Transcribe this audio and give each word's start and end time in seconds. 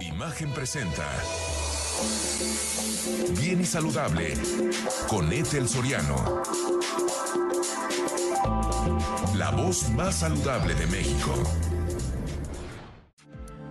Imagen 0.00 0.50
presenta. 0.52 1.06
Bien 3.38 3.60
y 3.60 3.64
saludable 3.64 4.34
con 5.08 5.32
Ethel 5.32 5.68
Soriano. 5.68 6.42
La 9.36 9.50
voz 9.50 9.90
más 9.90 10.20
saludable 10.20 10.74
de 10.74 10.86
México. 10.86 11.34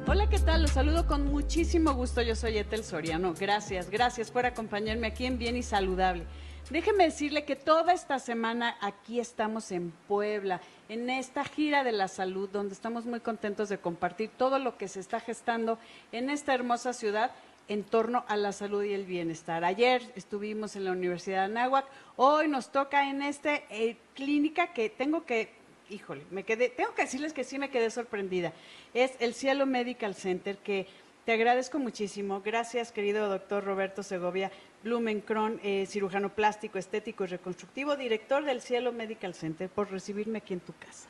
Hola, 0.06 0.30
¿qué 0.30 0.40
tal? 0.40 0.62
Los 0.62 0.72
saludo 0.72 1.08
con 1.08 1.26
muchísimo 1.26 1.94
gusto. 1.94 2.22
Yo 2.22 2.36
soy 2.36 2.58
Ethel 2.58 2.84
Soriano. 2.84 3.34
Gracias, 3.34 3.90
gracias 3.90 4.30
por 4.30 4.46
acompañarme 4.46 5.08
aquí 5.08 5.26
en 5.26 5.40
Bien 5.40 5.58
y 5.58 5.64
Saludable. 5.64 6.26
Déjeme 6.70 7.06
decirle 7.06 7.46
que 7.46 7.56
toda 7.56 7.94
esta 7.94 8.20
semana 8.20 8.78
aquí 8.80 9.20
estamos 9.20 9.72
en 9.72 9.90
Puebla, 10.08 10.62
en 10.88 11.10
esta 11.10 11.44
gira 11.44 11.84
de 11.84 11.92
la 11.92 12.08
salud, 12.08 12.48
donde 12.48 12.76
estamos 12.76 13.08
muy 13.08 13.22
contentos 13.22 13.70
de 13.70 13.80
compartir 13.80 14.30
todo 14.38 14.60
lo 14.60 14.78
que 14.78 14.88
se 14.88 15.00
está 15.00 15.20
gestando 15.20 15.80
en 16.12 16.30
esta 16.30 16.54
hermosa 16.54 16.94
ciudad 16.94 17.32
en 17.70 17.84
torno 17.84 18.24
a 18.28 18.38
la 18.38 18.52
salud 18.52 18.84
y 18.84 18.94
el 18.94 19.06
bienestar. 19.06 19.64
Ayer 19.64 20.04
estuvimos 20.16 20.76
en 20.76 20.86
la 20.86 20.92
Universidad 20.92 21.40
de 21.40 21.46
Anáhuac, 21.46 21.88
hoy 22.18 22.48
nos 22.48 22.72
toca 22.72 23.10
en 23.10 23.24
esta 23.24 23.56
eh, 23.56 23.98
clínica 24.14 24.72
que 24.72 24.92
tengo 24.92 25.26
que, 25.26 25.50
híjole, 25.90 26.24
me 26.30 26.44
quedé, 26.44 26.70
tengo 26.70 26.94
que 26.94 27.02
decirles 27.02 27.34
que 27.34 27.46
sí 27.46 27.58
me 27.58 27.72
quedé 27.72 27.90
sorprendida. 27.90 28.54
Es 28.94 29.14
el 29.20 29.34
Cielo 29.34 29.66
Medical 29.66 30.14
Center 30.14 30.60
que 30.60 30.86
te 31.26 31.34
agradezco 31.34 31.80
muchísimo. 31.80 32.42
Gracias, 32.42 32.92
querido 32.92 33.28
doctor 33.28 33.64
Roberto 33.64 34.04
Segovia 34.04 34.52
Blumenkron, 34.84 35.60
eh, 35.64 35.86
cirujano 35.88 36.30
plástico, 36.30 36.78
estético 36.78 37.24
y 37.24 37.28
reconstructivo, 37.28 37.96
director 37.96 38.44
del 38.46 38.62
Cielo 38.62 38.92
Medical 38.92 39.34
Center, 39.34 39.70
por 39.70 39.92
recibirme 39.92 40.38
aquí 40.38 40.54
en 40.54 40.62
tu 40.62 40.74
casa. 40.74 41.10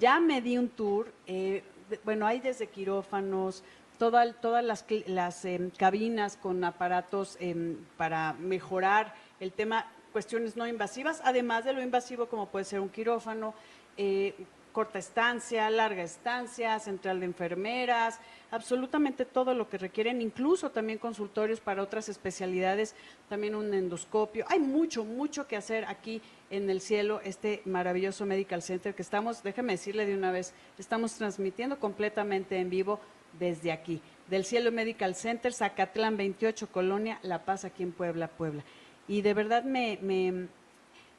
Ya 0.00 0.18
me 0.18 0.40
di 0.40 0.58
un 0.58 0.68
tour, 0.68 1.12
eh, 1.26 1.62
bueno, 2.04 2.26
hay 2.26 2.40
desde 2.40 2.66
quirófanos, 2.66 3.62
todas 3.98 4.74
las, 5.06 5.44
em, 5.44 5.70
cabinas 5.70 6.36
con 6.36 6.64
aparatos 6.64 7.36
em, 7.38 7.76
para 7.96 8.32
mejorar 8.32 9.14
el 9.38 9.52
tema, 9.52 9.86
cuestiones 10.12 10.56
no 10.56 10.66
invasivas, 10.66 11.20
además 11.24 11.64
de 11.64 11.72
lo 11.72 11.80
invasivo 11.80 12.26
como 12.26 12.46
puede 12.46 12.64
ser 12.64 12.80
un 12.80 12.88
quirófano, 12.88 13.54
eh, 13.96 14.34
corta 14.72 14.98
estancia, 14.98 15.68
larga 15.70 16.02
estancia, 16.02 16.78
central 16.78 17.20
de 17.20 17.26
enfermeras, 17.26 18.18
absolutamente 18.50 19.24
todo 19.24 19.54
lo 19.54 19.68
que 19.68 19.78
requieren, 19.78 20.20
incluso 20.20 20.70
también 20.70 20.98
consultorios 20.98 21.60
para 21.60 21.82
otras 21.82 22.08
especialidades, 22.08 22.94
también 23.28 23.54
un 23.54 23.72
endoscopio. 23.72 24.44
Hay 24.48 24.58
mucho, 24.58 25.04
mucho 25.04 25.46
que 25.46 25.56
hacer 25.56 25.84
aquí 25.84 26.20
en 26.50 26.68
el 26.68 26.80
cielo, 26.80 27.20
este 27.24 27.62
maravilloso 27.64 28.26
Medical 28.26 28.62
Center 28.62 28.94
que 28.94 29.02
estamos, 29.02 29.42
déjeme 29.42 29.74
decirle 29.74 30.06
de 30.06 30.14
una 30.14 30.32
vez, 30.32 30.52
estamos 30.78 31.14
transmitiendo 31.14 31.78
completamente 31.78 32.58
en 32.58 32.70
vivo 32.70 33.00
desde 33.38 33.72
aquí, 33.72 34.00
del 34.28 34.44
Cielo 34.44 34.72
Medical 34.72 35.14
Center, 35.14 35.52
Zacatlán 35.52 36.16
28, 36.16 36.68
Colonia, 36.70 37.18
La 37.22 37.44
Paz, 37.44 37.64
aquí 37.64 37.82
en 37.82 37.92
Puebla, 37.92 38.28
Puebla. 38.28 38.62
Y 39.08 39.22
de 39.22 39.34
verdad 39.34 39.64
me, 39.64 39.98
me 40.02 40.48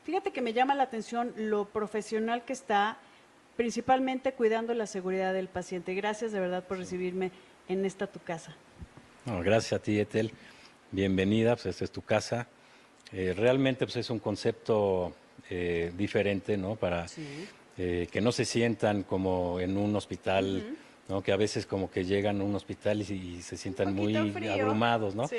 fíjate 0.03 0.31
que 0.31 0.41
me 0.41 0.53
llama 0.53 0.75
la 0.75 0.83
atención 0.83 1.33
lo 1.35 1.65
profesional 1.65 2.43
que 2.43 2.53
está 2.53 2.97
principalmente 3.55 4.33
cuidando 4.33 4.73
la 4.73 4.87
seguridad 4.87 5.33
del 5.33 5.47
paciente. 5.47 5.93
Gracias 5.93 6.31
de 6.31 6.39
verdad 6.39 6.63
por 6.63 6.77
recibirme 6.77 7.31
en 7.67 7.85
esta 7.85 8.07
tu 8.07 8.19
casa. 8.19 8.55
gracias 9.25 9.73
a 9.73 9.79
ti, 9.79 9.99
Etel. 9.99 10.31
Bienvenida, 10.91 11.55
pues 11.55 11.67
esta 11.67 11.85
es 11.85 11.91
tu 11.91 12.01
casa. 12.01 12.47
Eh, 13.11 13.33
realmente 13.35 13.85
pues 13.85 13.95
es 13.97 14.09
un 14.09 14.19
concepto 14.19 15.13
eh, 15.49 15.91
diferente, 15.95 16.57
¿no? 16.57 16.75
Para 16.75 17.05
eh, 17.77 18.07
que 18.11 18.21
no 18.21 18.31
se 18.31 18.45
sientan 18.45 19.03
como 19.03 19.59
en 19.59 19.77
un 19.77 19.95
hospital, 19.95 20.75
¿no? 21.09 21.21
Que 21.21 21.31
a 21.31 21.35
veces 21.35 21.65
como 21.65 21.91
que 21.91 22.05
llegan 22.05 22.41
a 22.41 22.43
un 22.43 22.55
hospital 22.55 23.01
y, 23.01 23.41
se 23.41 23.57
sientan 23.57 23.93
muy 23.93 24.15
abrumados, 24.15 25.15
¿no? 25.15 25.29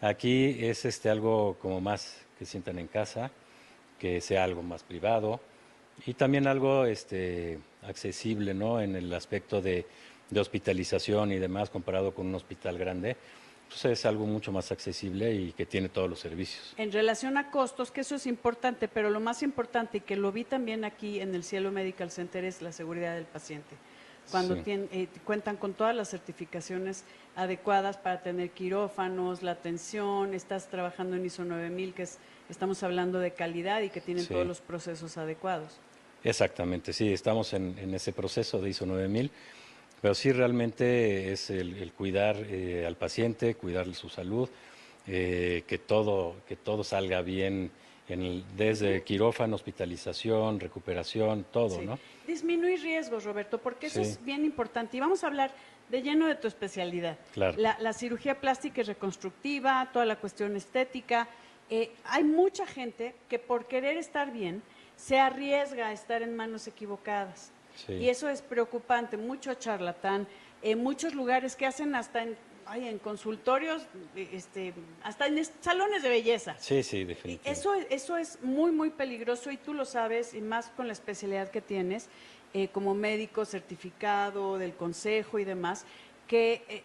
Aquí 0.00 0.56
es 0.60 0.84
este 0.84 1.10
algo 1.10 1.56
como 1.60 1.80
más 1.80 2.18
que 2.38 2.46
sientan 2.46 2.78
en 2.78 2.86
casa, 2.86 3.30
que 3.98 4.20
sea 4.20 4.44
algo 4.44 4.62
más 4.62 4.82
privado, 4.82 5.40
y 6.06 6.14
también 6.14 6.46
algo 6.46 6.84
este, 6.84 7.58
accesible, 7.82 8.54
¿no? 8.54 8.80
En 8.80 8.96
el 8.96 9.12
aspecto 9.12 9.60
de, 9.60 9.86
hospitalización 10.34 11.32
y 11.32 11.38
demás, 11.38 11.70
comparado 11.70 12.14
con 12.14 12.28
un 12.28 12.34
hospital 12.36 12.78
grande. 12.78 13.16
Pues 13.68 13.84
es 13.84 14.04
algo 14.04 14.26
mucho 14.26 14.50
más 14.50 14.72
accesible 14.72 15.32
y 15.32 15.52
que 15.52 15.64
tiene 15.64 15.88
todos 15.88 16.10
los 16.10 16.18
servicios. 16.18 16.74
En 16.76 16.90
relación 16.90 17.36
a 17.36 17.50
costos, 17.50 17.90
que 17.92 18.00
eso 18.00 18.16
es 18.16 18.26
importante, 18.26 18.88
pero 18.88 19.10
lo 19.10 19.20
más 19.20 19.42
importante 19.42 19.98
y 19.98 20.00
que 20.00 20.16
lo 20.16 20.32
vi 20.32 20.44
también 20.44 20.84
aquí 20.84 21.20
en 21.20 21.34
el 21.34 21.44
Cielo 21.44 21.70
Medical 21.70 22.10
Center 22.10 22.44
es 22.44 22.62
la 22.62 22.72
seguridad 22.72 23.14
del 23.14 23.26
paciente. 23.26 23.76
Cuando 24.30 24.56
eh, 24.64 25.08
cuentan 25.24 25.56
con 25.56 25.74
todas 25.74 25.94
las 25.94 26.10
certificaciones 26.10 27.04
adecuadas 27.34 27.96
para 27.96 28.22
tener 28.22 28.50
quirófanos, 28.50 29.42
la 29.42 29.52
atención, 29.52 30.34
estás 30.34 30.68
trabajando 30.68 31.16
en 31.16 31.24
ISO 31.24 31.44
9000, 31.44 31.94
que 31.94 32.02
es, 32.02 32.18
estamos 32.48 32.82
hablando 32.82 33.18
de 33.18 33.32
calidad 33.32 33.82
y 33.82 33.90
que 33.90 34.00
tienen 34.00 34.26
todos 34.26 34.46
los 34.46 34.60
procesos 34.60 35.16
adecuados. 35.16 35.80
Exactamente, 36.22 36.92
sí, 36.92 37.12
estamos 37.12 37.52
en, 37.54 37.94
ese 37.94 38.12
proceso 38.12 38.60
de 38.60 38.70
ISO 38.70 38.86
9000, 38.86 39.30
pero 40.00 40.14
sí 40.14 40.32
realmente 40.32 41.32
es 41.32 41.50
el, 41.50 41.92
cuidar 41.92 42.36
eh, 42.48 42.84
al 42.86 42.96
paciente, 42.96 43.54
cuidar 43.54 43.92
su 43.94 44.08
salud, 44.08 44.48
eh, 45.06 45.64
que, 45.66 45.78
todo, 45.78 46.36
que 46.46 46.56
todo 46.56 46.84
salga 46.84 47.22
bien 47.22 47.70
en 48.10 48.44
desde 48.56 49.02
quirófano, 49.02 49.54
hospitalización, 49.54 50.60
recuperación, 50.60 51.46
todo, 51.50 51.80
¿no? 51.80 51.98
Disminuir 52.26 52.80
riesgos, 52.82 53.24
Roberto, 53.24 53.58
porque 53.58 53.86
eso 53.86 54.00
es 54.00 54.22
bien 54.24 54.44
importante. 54.44 54.96
Y 54.96 55.00
vamos 55.00 55.24
a 55.24 55.28
hablar 55.28 55.52
de 55.88 56.02
lleno 56.02 56.26
de 56.26 56.34
tu 56.34 56.48
especialidad. 56.48 57.18
Claro. 57.32 57.56
La, 57.58 57.92
cirugía 57.92 58.40
plástica 58.40 58.80
y 58.80 58.84
reconstructiva, 58.84 59.90
toda 59.92 60.06
la 60.06 60.16
cuestión 60.16 60.56
estética. 60.56 61.28
Eh, 61.68 61.92
hay 62.04 62.24
mucha 62.24 62.66
gente 62.66 63.14
que 63.28 63.38
por 63.38 63.66
querer 63.66 63.96
estar 63.96 64.32
bien, 64.32 64.62
se 65.00 65.18
arriesga 65.18 65.88
a 65.88 65.92
estar 65.92 66.22
en 66.22 66.36
manos 66.36 66.66
equivocadas. 66.66 67.50
Y 67.88 68.08
eso 68.08 68.28
es 68.28 68.42
preocupante, 68.42 69.16
mucho 69.16 69.54
charlatán, 69.54 70.26
en 70.60 70.82
muchos 70.82 71.14
lugares 71.14 71.56
que 71.56 71.64
hacen 71.64 71.94
hasta 71.94 72.22
en, 72.22 72.36
en 72.74 72.98
consultorios, 72.98 73.86
este, 74.14 74.74
hasta 75.02 75.26
en 75.26 75.42
salones 75.60 76.02
de 76.02 76.10
belleza. 76.10 76.56
Sí, 76.58 76.82
sí, 76.82 77.04
definitivamente. 77.04 77.50
Eso, 77.50 77.74
eso 77.88 78.16
es 78.18 78.42
muy, 78.42 78.70
muy 78.70 78.90
peligroso 78.90 79.50
y 79.50 79.56
tú 79.56 79.72
lo 79.72 79.86
sabes, 79.86 80.34
y 80.34 80.42
más 80.42 80.68
con 80.76 80.86
la 80.86 80.92
especialidad 80.92 81.50
que 81.50 81.62
tienes, 81.62 82.08
eh, 82.52 82.68
como 82.68 82.94
médico 82.94 83.46
certificado 83.46 84.58
del 84.58 84.74
consejo 84.74 85.38
y 85.38 85.44
demás, 85.44 85.86
que 86.26 86.64
eh, 86.68 86.82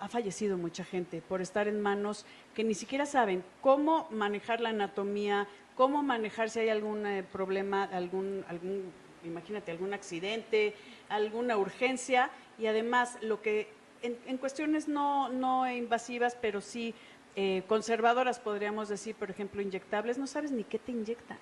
ha 0.00 0.08
fallecido 0.08 0.56
mucha 0.56 0.84
gente 0.84 1.22
por 1.22 1.40
estar 1.40 1.68
en 1.68 1.80
manos 1.80 2.26
que 2.54 2.64
ni 2.64 2.74
siquiera 2.74 3.06
saben 3.06 3.44
cómo 3.60 4.08
manejar 4.10 4.60
la 4.60 4.70
anatomía, 4.70 5.46
cómo 5.74 6.02
manejar 6.02 6.50
si 6.50 6.60
hay 6.60 6.68
algún 6.68 7.06
eh, 7.06 7.22
problema, 7.22 7.84
algún, 7.84 8.44
algún, 8.48 8.92
imagínate, 9.24 9.70
algún 9.70 9.94
accidente, 9.94 10.74
alguna 11.08 11.56
urgencia 11.56 12.30
y 12.58 12.66
además 12.66 13.18
lo 13.22 13.42
que 13.42 13.68
en, 14.02 14.36
cuestiones 14.36 14.86
no, 14.86 15.30
no 15.30 15.70
invasivas, 15.70 16.36
pero 16.40 16.60
sí 16.60 16.94
eh, 17.36 17.62
conservadoras, 17.66 18.38
podríamos 18.38 18.88
decir, 18.88 19.14
por 19.14 19.30
ejemplo, 19.30 19.62
inyectables, 19.62 20.18
no 20.18 20.26
sabes 20.26 20.50
ni 20.50 20.62
qué 20.62 20.78
te 20.78 20.92
inyectan. 20.92 21.38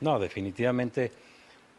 No, 0.00 0.18
definitivamente 0.18 1.12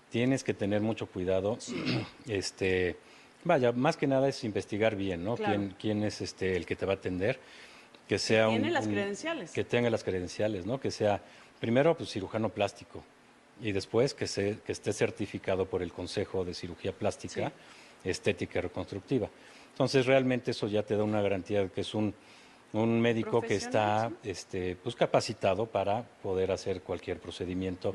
tienes 0.10 0.44
que 0.44 0.54
tener 0.54 0.82
mucho 0.82 1.08
cuidado. 1.08 1.58
Este, 2.28 2.96
vaya, 3.44 3.72
más 3.72 3.98
que 3.98 4.08
nada 4.08 4.30
es 4.30 4.44
investigar 4.44 4.96
bien, 4.96 5.24
¿no? 5.24 5.36
¿Quién, 5.36 5.76
quién 5.80 6.04
es 6.04 6.22
este 6.22 6.56
el 6.56 6.66
que 6.66 6.76
te 6.76 6.86
va 6.86 6.94
a 6.94 6.96
atender? 6.96 7.40
Que 8.08 8.18
sea 8.18 8.46
que 8.46 8.52
tiene 8.52 8.72
las 8.72 8.88
credenciales. 8.88 9.52
Que 9.52 9.64
tenga 9.64 9.90
las 9.90 10.04
credenciales, 10.04 10.66
¿no? 10.66 10.80
Que 10.80 10.92
sea 10.92 11.22
Primero, 11.60 11.96
pues 11.96 12.10
cirujano 12.12 12.50
plástico 12.50 13.04
y 13.62 13.72
después 13.72 14.14
que, 14.14 14.28
se, 14.28 14.60
que 14.66 14.72
esté 14.72 14.94
certificado 14.94 15.66
por 15.66 15.82
el 15.82 15.92
Consejo 15.92 16.46
de 16.46 16.54
Cirugía 16.54 16.94
Plástica, 16.94 17.52
Estética 18.04 18.60
y 18.60 18.62
Reconstructiva. 18.62 19.30
Entonces, 19.72 20.06
realmente 20.06 20.52
eso 20.52 20.68
ya 20.68 20.84
te 20.84 20.96
da 20.96 21.04
una 21.04 21.22
garantía 21.22 21.62
de 21.62 21.70
que 21.70 21.82
es 21.82 21.94
un, 21.94 22.14
un 22.74 23.02
médico 23.02 23.42
que 23.42 23.56
está 23.56 24.12
este, 24.24 24.76
pues, 24.76 24.96
capacitado 24.96 25.66
para 25.66 26.04
poder 26.04 26.52
hacer 26.52 26.82
cualquier 26.82 27.20
procedimiento, 27.20 27.94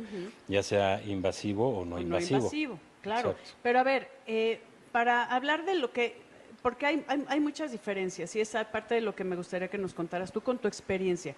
ya 0.48 0.62
sea 0.62 1.02
invasivo 1.02 1.80
o 1.80 1.84
no 1.84 1.98
invasivo. 1.98 2.38
No 2.38 2.44
invasivo, 2.44 2.78
claro. 3.02 3.34
Pero 3.62 3.78
a 3.78 3.82
ver, 3.82 4.08
eh, 4.26 4.60
para 4.92 5.24
hablar 5.24 5.64
de 5.64 5.74
lo 5.74 5.92
que 5.92 6.22
porque 6.62 6.86
hay, 6.86 7.04
hay, 7.08 7.22
hay, 7.28 7.40
muchas 7.40 7.72
diferencias 7.72 8.34
y 8.36 8.40
esa 8.40 8.64
parte 8.72 8.94
de 8.94 9.02
lo 9.02 9.14
que 9.14 9.22
me 9.22 9.36
gustaría 9.36 9.68
que 9.68 9.76
nos 9.76 9.92
contaras 9.92 10.32
tú 10.32 10.40
con 10.40 10.56
tu 10.56 10.66
experiencia. 10.66 11.34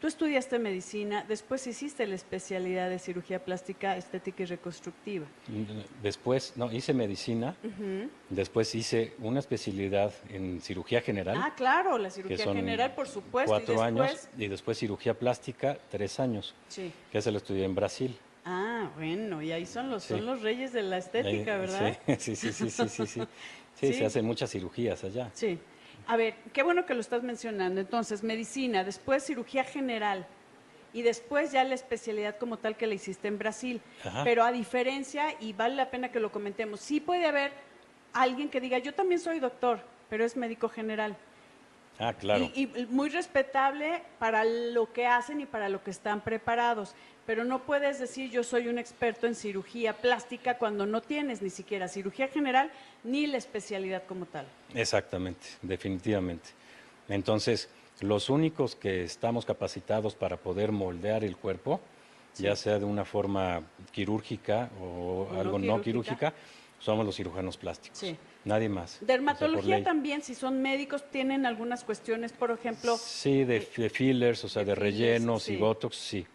Tú 0.00 0.06
estudiaste 0.06 0.60
medicina, 0.60 1.24
después 1.26 1.66
hiciste 1.66 2.06
la 2.06 2.14
especialidad 2.14 2.88
de 2.88 3.00
cirugía 3.00 3.44
plástica, 3.44 3.96
estética 3.96 4.44
y 4.44 4.46
reconstructiva. 4.46 5.26
Después, 6.00 6.52
no, 6.54 6.70
hice 6.70 6.94
medicina, 6.94 7.56
después 8.30 8.72
hice 8.76 9.14
una 9.18 9.40
especialidad 9.40 10.14
en 10.28 10.60
cirugía 10.60 11.00
general. 11.00 11.36
Ah, 11.42 11.52
claro, 11.56 11.98
la 11.98 12.10
cirugía 12.10 12.52
general, 12.52 12.94
por 12.94 13.08
supuesto. 13.08 13.50
Cuatro 13.50 13.82
años, 13.82 14.28
y 14.38 14.46
después 14.46 14.78
cirugía 14.78 15.14
plástica, 15.14 15.76
tres 15.90 16.20
años. 16.20 16.54
Sí. 16.68 16.92
Que 17.10 17.20
se 17.20 17.32
lo 17.32 17.38
estudié 17.38 17.64
en 17.64 17.74
Brasil. 17.74 18.16
Ah, 18.44 18.90
bueno, 18.94 19.42
y 19.42 19.50
ahí 19.50 19.66
son 19.66 19.90
los, 19.90 20.04
son 20.04 20.24
los 20.24 20.42
reyes 20.42 20.72
de 20.72 20.82
la 20.82 20.98
estética, 20.98 21.58
¿verdad? 21.58 21.98
Sí, 22.18 22.36
sí, 22.36 22.52
sí, 22.52 22.52
sí, 22.52 22.70
sí, 22.70 22.88
sí, 22.88 23.06
sí. 23.06 23.22
sí, 23.74 23.92
se 23.92 24.06
hacen 24.06 24.24
muchas 24.24 24.48
cirugías 24.50 25.02
allá. 25.02 25.28
Sí. 25.34 25.58
A 26.08 26.16
ver, 26.16 26.34
qué 26.54 26.62
bueno 26.62 26.86
que 26.86 26.94
lo 26.94 27.00
estás 27.00 27.22
mencionando. 27.22 27.80
Entonces, 27.80 28.22
medicina, 28.22 28.82
después 28.82 29.24
cirugía 29.24 29.62
general 29.62 30.26
y 30.94 31.02
después 31.02 31.52
ya 31.52 31.62
la 31.64 31.74
especialidad 31.74 32.38
como 32.38 32.56
tal 32.56 32.78
que 32.78 32.86
la 32.86 32.94
hiciste 32.94 33.28
en 33.28 33.38
Brasil. 33.38 33.82
Ajá. 34.02 34.24
Pero 34.24 34.42
a 34.42 34.50
diferencia, 34.50 35.34
y 35.38 35.52
vale 35.52 35.76
la 35.76 35.90
pena 35.90 36.10
que 36.10 36.18
lo 36.18 36.32
comentemos, 36.32 36.80
sí 36.80 36.98
puede 36.98 37.26
haber 37.26 37.52
alguien 38.14 38.48
que 38.48 38.58
diga, 38.58 38.78
yo 38.78 38.94
también 38.94 39.20
soy 39.20 39.38
doctor, 39.38 39.80
pero 40.08 40.24
es 40.24 40.34
médico 40.34 40.70
general. 40.70 41.14
Ah, 41.98 42.14
claro. 42.14 42.50
Y, 42.54 42.62
y 42.62 42.86
muy 42.90 43.08
respetable 43.08 44.02
para 44.18 44.44
lo 44.44 44.92
que 44.92 45.06
hacen 45.06 45.40
y 45.40 45.46
para 45.46 45.68
lo 45.68 45.82
que 45.82 45.90
están 45.90 46.20
preparados. 46.20 46.94
Pero 47.26 47.44
no 47.44 47.64
puedes 47.64 47.98
decir 47.98 48.30
yo 48.30 48.42
soy 48.42 48.68
un 48.68 48.78
experto 48.78 49.26
en 49.26 49.34
cirugía 49.34 49.94
plástica 49.94 50.56
cuando 50.58 50.86
no 50.86 51.02
tienes 51.02 51.42
ni 51.42 51.50
siquiera 51.50 51.88
cirugía 51.88 52.28
general 52.28 52.70
ni 53.04 53.26
la 53.26 53.36
especialidad 53.36 54.04
como 54.06 54.26
tal. 54.26 54.46
Exactamente, 54.74 55.46
definitivamente. 55.60 56.50
Entonces, 57.08 57.68
los 58.00 58.30
únicos 58.30 58.76
que 58.76 59.02
estamos 59.02 59.44
capacitados 59.44 60.14
para 60.14 60.36
poder 60.36 60.72
moldear 60.72 61.24
el 61.24 61.36
cuerpo, 61.36 61.80
ya 62.36 62.54
sea 62.54 62.78
de 62.78 62.84
una 62.84 63.04
forma 63.04 63.62
quirúrgica 63.90 64.70
o 64.80 65.28
algo 65.36 65.58
no 65.58 65.82
quirúrgica. 65.82 66.32
quirúrgica, 66.32 66.34
somos 66.78 67.04
los 67.04 67.16
cirujanos 67.16 67.56
plásticos. 67.56 67.98
Sí. 67.98 68.16
Nadie 68.44 68.68
más. 68.68 68.86
O 68.86 68.90
sea, 68.90 69.00
por 69.00 69.06
Dermatología 69.08 69.82
también, 69.84 70.22
si 70.22 70.34
son 70.34 70.62
médicos, 70.62 71.04
tienen 71.10 71.44
algunas 71.44 71.84
cuestiones, 71.84 72.32
por 72.32 72.50
ejemplo, 72.50 72.96
Sí, 72.96 73.44
de, 73.44 73.68
de 73.76 73.90
fillers, 73.90 74.44
o 74.44 74.48
sea, 74.48 74.64
de 74.64 74.74
de, 74.74 74.76
fillers, 74.76 74.98
rellenos 74.98 75.42
sí. 75.42 75.54
y 75.54 75.56
botox, 75.56 75.96
sí. 75.96 76.26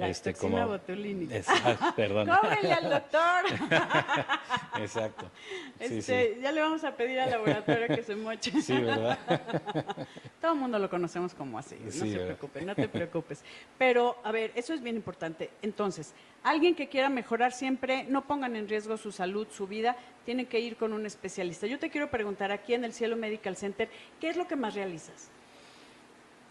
La 0.00 0.08
Este, 0.08 0.32
toxina 0.32 0.66
botulínica. 0.66 1.36
Exacto, 1.36 1.92
perdón. 1.94 2.28
¡Cóbrele 2.40 2.72
al 2.72 2.90
doctor! 2.90 3.44
Exacto. 4.80 5.30
Sí, 5.78 5.84
Este, 5.98 6.34
sí. 6.34 6.40
Ya 6.42 6.52
le 6.52 6.60
vamos 6.60 6.82
a 6.84 6.96
pedir 6.96 7.20
al 7.20 7.30
laboratorio 7.30 7.86
que 7.88 8.02
se 8.02 8.16
moche. 8.16 8.50
Sí, 8.62 8.72
¿verdad? 8.78 9.18
Todo 10.40 10.52
el 10.52 10.58
mundo 10.58 10.78
lo 10.78 10.88
conocemos 10.88 11.34
como 11.34 11.58
así, 11.58 11.76
no 11.84 11.90
se 11.90 12.04
¿verdad? 12.08 12.24
preocupe, 12.26 12.62
no 12.62 12.74
te 12.74 12.88
preocupes. 12.88 13.44
Pero, 13.78 14.16
a 14.24 14.32
ver, 14.32 14.52
eso 14.54 14.72
es 14.72 14.80
bien 14.82 14.96
importante. 14.96 15.50
Entonces, 15.62 16.14
alguien 16.42 16.74
que 16.74 16.88
quiera 16.88 17.08
mejorar 17.10 17.52
siempre, 17.52 18.04
no 18.04 18.22
pongan 18.26 18.56
en 18.56 18.68
riesgo 18.68 18.96
su 18.96 19.12
salud, 19.12 19.46
su 19.50 19.66
vida, 19.66 19.96
tienen 20.24 20.46
que 20.46 20.60
ir 20.60 20.76
con 20.76 20.92
un 20.92 21.04
especialista. 21.06 21.66
Yo 21.66 21.78
te 21.78 21.90
quiero 21.90 22.10
preguntar 22.10 22.52
aquí 22.52 22.74
en 22.74 22.84
el 22.84 22.92
Cielo 22.92 23.16
Medical 23.16 23.56
Center, 23.56 23.88
¿qué 24.20 24.30
es 24.30 24.36
lo 24.36 24.46
que 24.48 24.56
más 24.56 24.74
realizas? 24.74 25.30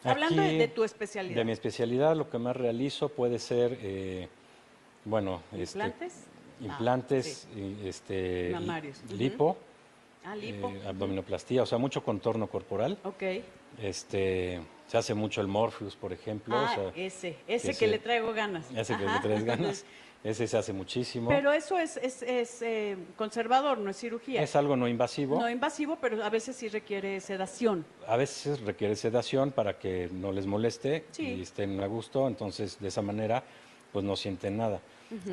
Hablando 0.03 0.41
de, 0.41 0.47
Aquí, 0.47 0.57
de 0.57 0.67
tu 0.69 0.83
especialidad. 0.83 1.35
De 1.35 1.45
mi 1.45 1.51
especialidad, 1.51 2.15
lo 2.15 2.29
que 2.29 2.37
más 2.37 2.55
realizo 2.55 3.09
puede 3.09 3.39
ser, 3.39 3.77
eh, 3.81 4.27
bueno, 5.05 5.41
este, 5.51 5.79
¿Implantes? 5.79 6.25
implantes, 6.61 7.47
y, 7.55 7.87
este, 7.87 8.49
Mamarios. 8.51 9.01
Lipo, 9.11 9.57
Ah, 10.23 10.35
lipo. 10.35 10.69
eh, 10.69 10.81
abdominoplastía, 10.87 11.63
o 11.63 11.65
sea, 11.65 11.77
mucho 11.77 12.03
contorno 12.03 12.47
corporal. 12.47 12.97
Ok. 13.03 13.23
Este, 13.81 14.61
se 14.87 14.97
hace 14.97 15.13
mucho 15.13 15.41
el 15.41 15.47
Morpheus, 15.47 15.95
por 15.95 16.11
ejemplo. 16.13 16.55
o 16.55 16.59
Ah, 16.59 16.71
sea, 16.75 16.91
ese, 16.95 17.37
ese 17.47 17.67
que, 17.69 17.73
se- 17.73 17.87
le 17.87 17.99
traigo 17.99 18.33
ganas. 18.33 18.69
ese 18.75 18.97
que 18.97 19.05
le 19.05 19.19
traes 19.19 19.43
ganas. 19.43 19.85
Ese 20.23 20.47
se 20.47 20.57
hace 20.57 20.73
muchísimo. 20.73 21.29
Pero 21.29 21.53
eso 21.53 21.77
es, 21.77 21.95
es, 21.97 22.21
es, 22.23 22.61
eh, 22.61 22.97
conservador, 23.15 23.77
no 23.77 23.89
es 23.89 23.97
cirugía. 23.97 24.41
es 24.41 24.53
algo 24.55 24.75
no 24.75 24.87
invasivo. 24.87 25.39
No 25.39 25.49
invasivo, 25.49 25.97
pero 26.01 26.21
a 26.23 26.29
veces 26.29 26.57
sí 26.57 26.67
requiere 26.67 27.21
sedación. 27.21 27.85
A 28.05 28.17
veces 28.17 28.59
requiere 28.61 28.97
sedación 28.97 29.51
para 29.51 29.79
que 29.79 30.09
no 30.11 30.33
les 30.33 30.45
moleste 30.45 31.05
Sí. 31.11 31.23
y 31.35 31.41
estén 31.41 31.79
a 31.81 31.87
gusto, 31.87 32.27
entonces 32.27 32.77
de 32.81 32.89
esa 32.89 33.01
manera 33.01 33.43
pues 33.93 34.03
no 34.03 34.15
sienten 34.17 34.57
nada. 34.57 34.81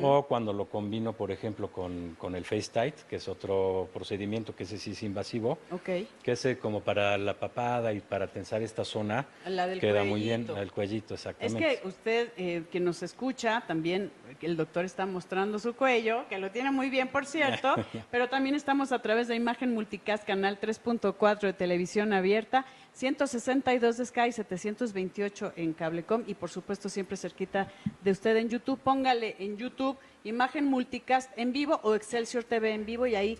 O 0.01 0.23
cuando 0.27 0.53
lo 0.53 0.65
combino, 0.65 1.13
por 1.13 1.31
ejemplo, 1.31 1.71
con, 1.71 2.15
con 2.17 2.35
el 2.35 2.45
Face 2.45 2.69
Tight, 2.71 2.95
que 3.09 3.17
es 3.17 3.27
otro 3.27 3.89
procedimiento 3.93 4.55
que 4.55 4.63
ese 4.63 4.77
sí 4.77 4.91
es 4.91 5.03
invasivo, 5.03 5.59
Ok. 5.71 5.89
que 6.23 6.31
es 6.31 6.45
eh, 6.45 6.57
como 6.57 6.81
para 6.81 7.17
la 7.17 7.33
papada 7.35 7.93
y 7.93 7.99
para 7.99 8.27
tensar 8.27 8.61
esta 8.61 8.83
zona, 8.83 9.25
La 9.45 9.67
del 9.67 9.79
queda 9.79 10.03
muy 10.03 10.21
bien, 10.21 10.47
el 10.57 10.71
cuellito, 10.71 11.13
Es 11.13 11.21
exactamente. 11.25 11.79
que 11.81 11.87
usted, 11.87 12.29
eh, 12.37 12.63
que 12.71 12.79
nos 12.79 13.03
escucha, 13.03 13.63
también 13.67 14.11
el 14.41 14.57
doctor 14.57 14.85
está 14.85 15.05
mostrando 15.05 15.59
su 15.59 15.75
cuello, 15.75 16.25
que 16.29 16.37
lo 16.39 16.51
tiene 16.51 16.71
muy 16.71 16.89
bien, 16.89 17.07
por 17.07 17.25
cierto, 17.27 17.75
pero 18.11 18.29
también 18.29 18.55
estamos 18.55 18.91
a 18.91 19.01
través 19.01 19.27
de 19.27 19.35
Imagen 19.35 19.73
Multicast, 19.73 20.25
canal 20.25 20.59
3.4 20.59 21.41
de 21.41 21.53
televisión 21.53 22.13
abierta, 22.13 22.65
162 22.97 23.97
de 23.97 24.05
Sky, 24.07 24.31
728 24.31 25.53
en 25.55 25.73
Cablecom 25.73 26.23
y 26.25 26.33
por 26.33 26.49
supuesto 26.49 26.89
siempre 26.89 27.15
cerquita 27.15 27.71
de 28.03 28.09
usted 28.09 28.35
en 28.37 28.49
YouTube. 28.49 28.79
Póngale 28.79 29.35
en 29.37 29.55
YouTube 29.55 29.95
Imagen 30.23 30.65
Multicast 30.65 31.29
en 31.37 31.53
vivo 31.53 31.79
o 31.83 31.93
Excelsior 31.93 32.43
TV 32.43 32.73
en 32.73 32.87
vivo 32.87 33.05
y 33.05 33.13
ahí 33.13 33.37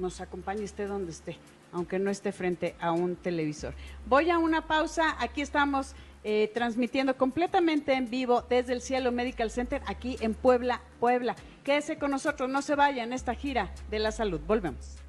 nos 0.00 0.20
acompañe 0.20 0.64
usted 0.64 0.88
donde 0.88 1.12
esté, 1.12 1.36
aunque 1.70 2.00
no 2.00 2.10
esté 2.10 2.32
frente 2.32 2.74
a 2.80 2.90
un 2.90 3.14
televisor. 3.14 3.72
Voy 4.06 4.30
a 4.30 4.38
una 4.38 4.66
pausa, 4.66 5.14
aquí 5.20 5.42
estamos 5.42 5.94
eh, 6.24 6.50
transmitiendo 6.52 7.16
completamente 7.16 7.92
en 7.92 8.10
vivo 8.10 8.42
desde 8.50 8.72
el 8.72 8.80
Cielo 8.80 9.12
Medical 9.12 9.52
Center, 9.52 9.80
aquí 9.86 10.16
en 10.20 10.34
Puebla, 10.34 10.80
Puebla. 10.98 11.36
Quédese 11.62 11.98
con 11.98 12.10
nosotros, 12.10 12.50
no 12.50 12.62
se 12.62 12.74
vaya 12.74 13.04
en 13.04 13.12
esta 13.12 13.36
gira 13.36 13.72
de 13.90 14.00
la 14.00 14.10
salud. 14.10 14.40
Volvemos. 14.44 15.07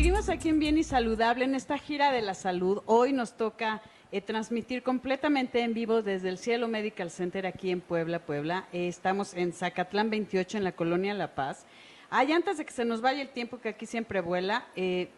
Seguimos 0.00 0.30
aquí 0.30 0.48
en 0.48 0.58
Bien 0.58 0.78
y 0.78 0.82
Saludable 0.82 1.44
en 1.44 1.54
esta 1.54 1.76
gira 1.76 2.10
de 2.10 2.22
la 2.22 2.32
salud. 2.32 2.80
Hoy 2.86 3.12
nos 3.12 3.34
toca 3.34 3.82
eh, 4.12 4.22
transmitir 4.22 4.82
completamente 4.82 5.60
en 5.60 5.74
vivo 5.74 6.00
desde 6.00 6.30
el 6.30 6.38
Cielo 6.38 6.68
Medical 6.68 7.10
Center 7.10 7.46
aquí 7.46 7.70
en 7.70 7.82
Puebla, 7.82 8.20
Puebla. 8.20 8.66
Eh, 8.72 8.88
estamos 8.88 9.34
en 9.34 9.52
Zacatlán 9.52 10.08
28 10.08 10.56
en 10.56 10.64
la 10.64 10.72
colonia 10.72 11.12
La 11.12 11.34
Paz. 11.34 11.66
Ay, 12.08 12.32
antes 12.32 12.56
de 12.56 12.64
que 12.64 12.72
se 12.72 12.86
nos 12.86 13.02
vaya 13.02 13.20
el 13.20 13.28
tiempo 13.28 13.60
que 13.60 13.68
aquí 13.68 13.84
siempre 13.84 14.22
vuela, 14.22 14.64
eh, 14.74 15.10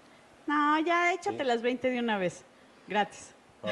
No, 0.47 0.81
ya 0.81 1.13
échate 1.13 1.39
Sí. 1.39 1.45
las 1.45 1.61
20 1.63 1.91
de 1.91 1.99
una 2.01 2.17
vez, 2.19 2.43
gratis. 2.89 3.35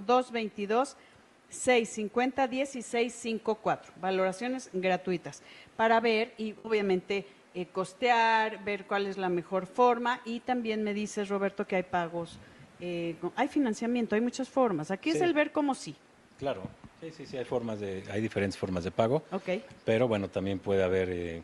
222-650-1654, 1.55 3.79
valoraciones 4.01 4.71
gratuitas, 4.73 5.43
para 5.77 6.01
ver 6.01 6.35
y 6.37 6.55
obviamente 6.63 7.27
eh, 7.55 7.67
costear, 7.67 8.65
ver 8.65 8.87
cuál 8.87 9.07
es 9.07 9.17
la 9.17 9.29
mejor 9.29 9.67
forma. 9.67 10.21
Y 10.25 10.41
también 10.41 10.83
me 10.83 10.95
dices, 10.95 11.29
Roberto, 11.29 11.67
que 11.67 11.77
hay 11.77 11.85
pagos, 11.85 12.39
eh, 12.81 13.17
hay 13.37 13.49
financiamiento, 13.49 14.15
hay 14.15 14.21
muchas 14.21 14.49
formas. 14.49 14.91
Aquí 14.91 15.11
es 15.11 15.21
el 15.21 15.33
ver 15.33 15.53
como 15.53 15.75
sí, 15.75 15.95
Claro, 16.39 16.63
sí, 17.01 17.11
sí, 17.13 17.27
sí, 17.27 17.37
hay 17.37 17.45
formas 17.45 17.81
de, 17.81 18.03
hay 18.11 18.21
diferentes 18.21 18.59
formas 18.59 18.85
de 18.85 18.91
pago, 18.91 19.23
¿ok? 19.31 19.63
pero 19.85 20.09
bueno, 20.09 20.29
también 20.29 20.59
puede 20.59 20.83
haber 20.83 21.09
eh, 21.11 21.43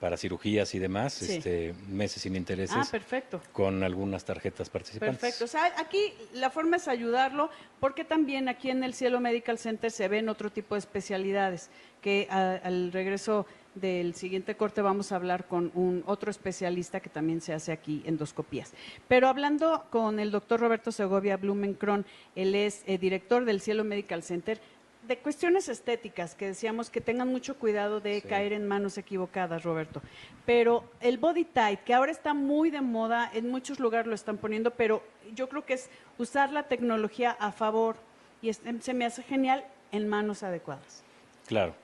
para 0.00 0.16
cirugías 0.16 0.74
y 0.74 0.78
demás, 0.78 1.14
Sí. 1.14 1.36
este, 1.36 1.74
meses 1.88 2.22
sin 2.22 2.36
intereses 2.36 2.76
Ah, 2.76 2.86
perfecto. 2.90 3.40
con 3.52 3.82
algunas 3.82 4.24
tarjetas 4.24 4.68
participantes. 4.68 5.18
Perfecto. 5.18 5.44
O 5.44 5.48
sea, 5.48 5.72
aquí 5.78 6.12
la 6.34 6.50
forma 6.50 6.76
es 6.76 6.86
ayudarlo 6.86 7.48
porque 7.80 8.04
también 8.04 8.48
aquí 8.48 8.68
en 8.70 8.84
el 8.84 8.92
Cielo 8.92 9.20
Medical 9.20 9.58
Center 9.58 9.90
se 9.90 10.08
ven 10.08 10.28
otro 10.28 10.50
tipo 10.50 10.74
de 10.74 10.80
especialidades 10.80 11.70
que 12.02 12.26
a- 12.30 12.56
al 12.62 12.92
regreso 12.92 13.46
del 13.74 14.14
siguiente 14.14 14.54
corte 14.56 14.80
vamos 14.80 15.12
a 15.12 15.16
hablar 15.16 15.46
con 15.46 15.70
un 15.74 16.02
otro 16.06 16.30
especialista 16.30 17.00
que 17.00 17.10
también 17.10 17.40
se 17.42 17.52
hace 17.52 17.72
aquí 17.72 18.02
endoscopías. 18.06 18.72
Pero 19.08 19.28
hablando 19.28 19.84
con 19.90 20.18
el 20.18 20.30
doctor 20.30 20.60
Roberto 20.60 20.92
Segovia 20.92 21.36
Blumenkron, 21.36 22.06
él 22.34 22.54
es 22.54 22.82
eh, 22.86 22.96
director 22.98 23.44
del 23.44 23.60
Cielo 23.60 23.84
Medical 23.84 24.22
Center. 24.22 24.60
De 25.06 25.18
cuestiones 25.18 25.68
estéticas, 25.68 26.34
que 26.34 26.46
decíamos 26.46 26.90
que 26.90 27.00
tengan 27.00 27.28
mucho 27.28 27.56
cuidado 27.56 28.00
de 28.00 28.20
Sí. 28.20 28.28
caer 28.28 28.52
en 28.52 28.66
manos 28.66 28.98
equivocadas, 28.98 29.62
Roberto. 29.62 30.02
Pero 30.44 30.84
el 31.00 31.18
body 31.18 31.44
tight, 31.44 31.80
que 31.80 31.94
ahora 31.94 32.12
está 32.12 32.34
muy 32.34 32.70
de 32.70 32.80
moda, 32.80 33.30
en 33.32 33.50
muchos 33.50 33.78
lugares 33.78 34.06
lo 34.06 34.14
están 34.14 34.36
poniendo, 34.38 34.72
pero 34.72 35.02
yo 35.34 35.48
creo 35.48 35.64
que 35.64 35.74
es 35.74 35.88
usar 36.18 36.52
la 36.52 36.64
tecnología 36.64 37.30
a 37.38 37.52
favor 37.52 37.96
y 38.42 38.48
es- 38.48 38.60
se 38.80 38.94
me 38.94 39.04
hace 39.04 39.22
genial 39.22 39.64
en 39.92 40.08
manos 40.08 40.42
adecuadas. 40.42 41.02
Claro. 41.46 41.74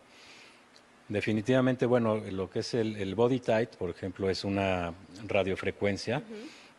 Definitivamente, 1.08 1.84
bueno, 1.86 2.16
lo 2.16 2.48
que 2.48 2.60
es 2.60 2.74
el, 2.74 2.96
el 2.96 3.14
body 3.14 3.40
tight, 3.40 3.70
por 3.76 3.90
ejemplo, 3.90 4.30
es 4.30 4.44
una 4.44 4.94
radiofrecuencia 5.28 6.22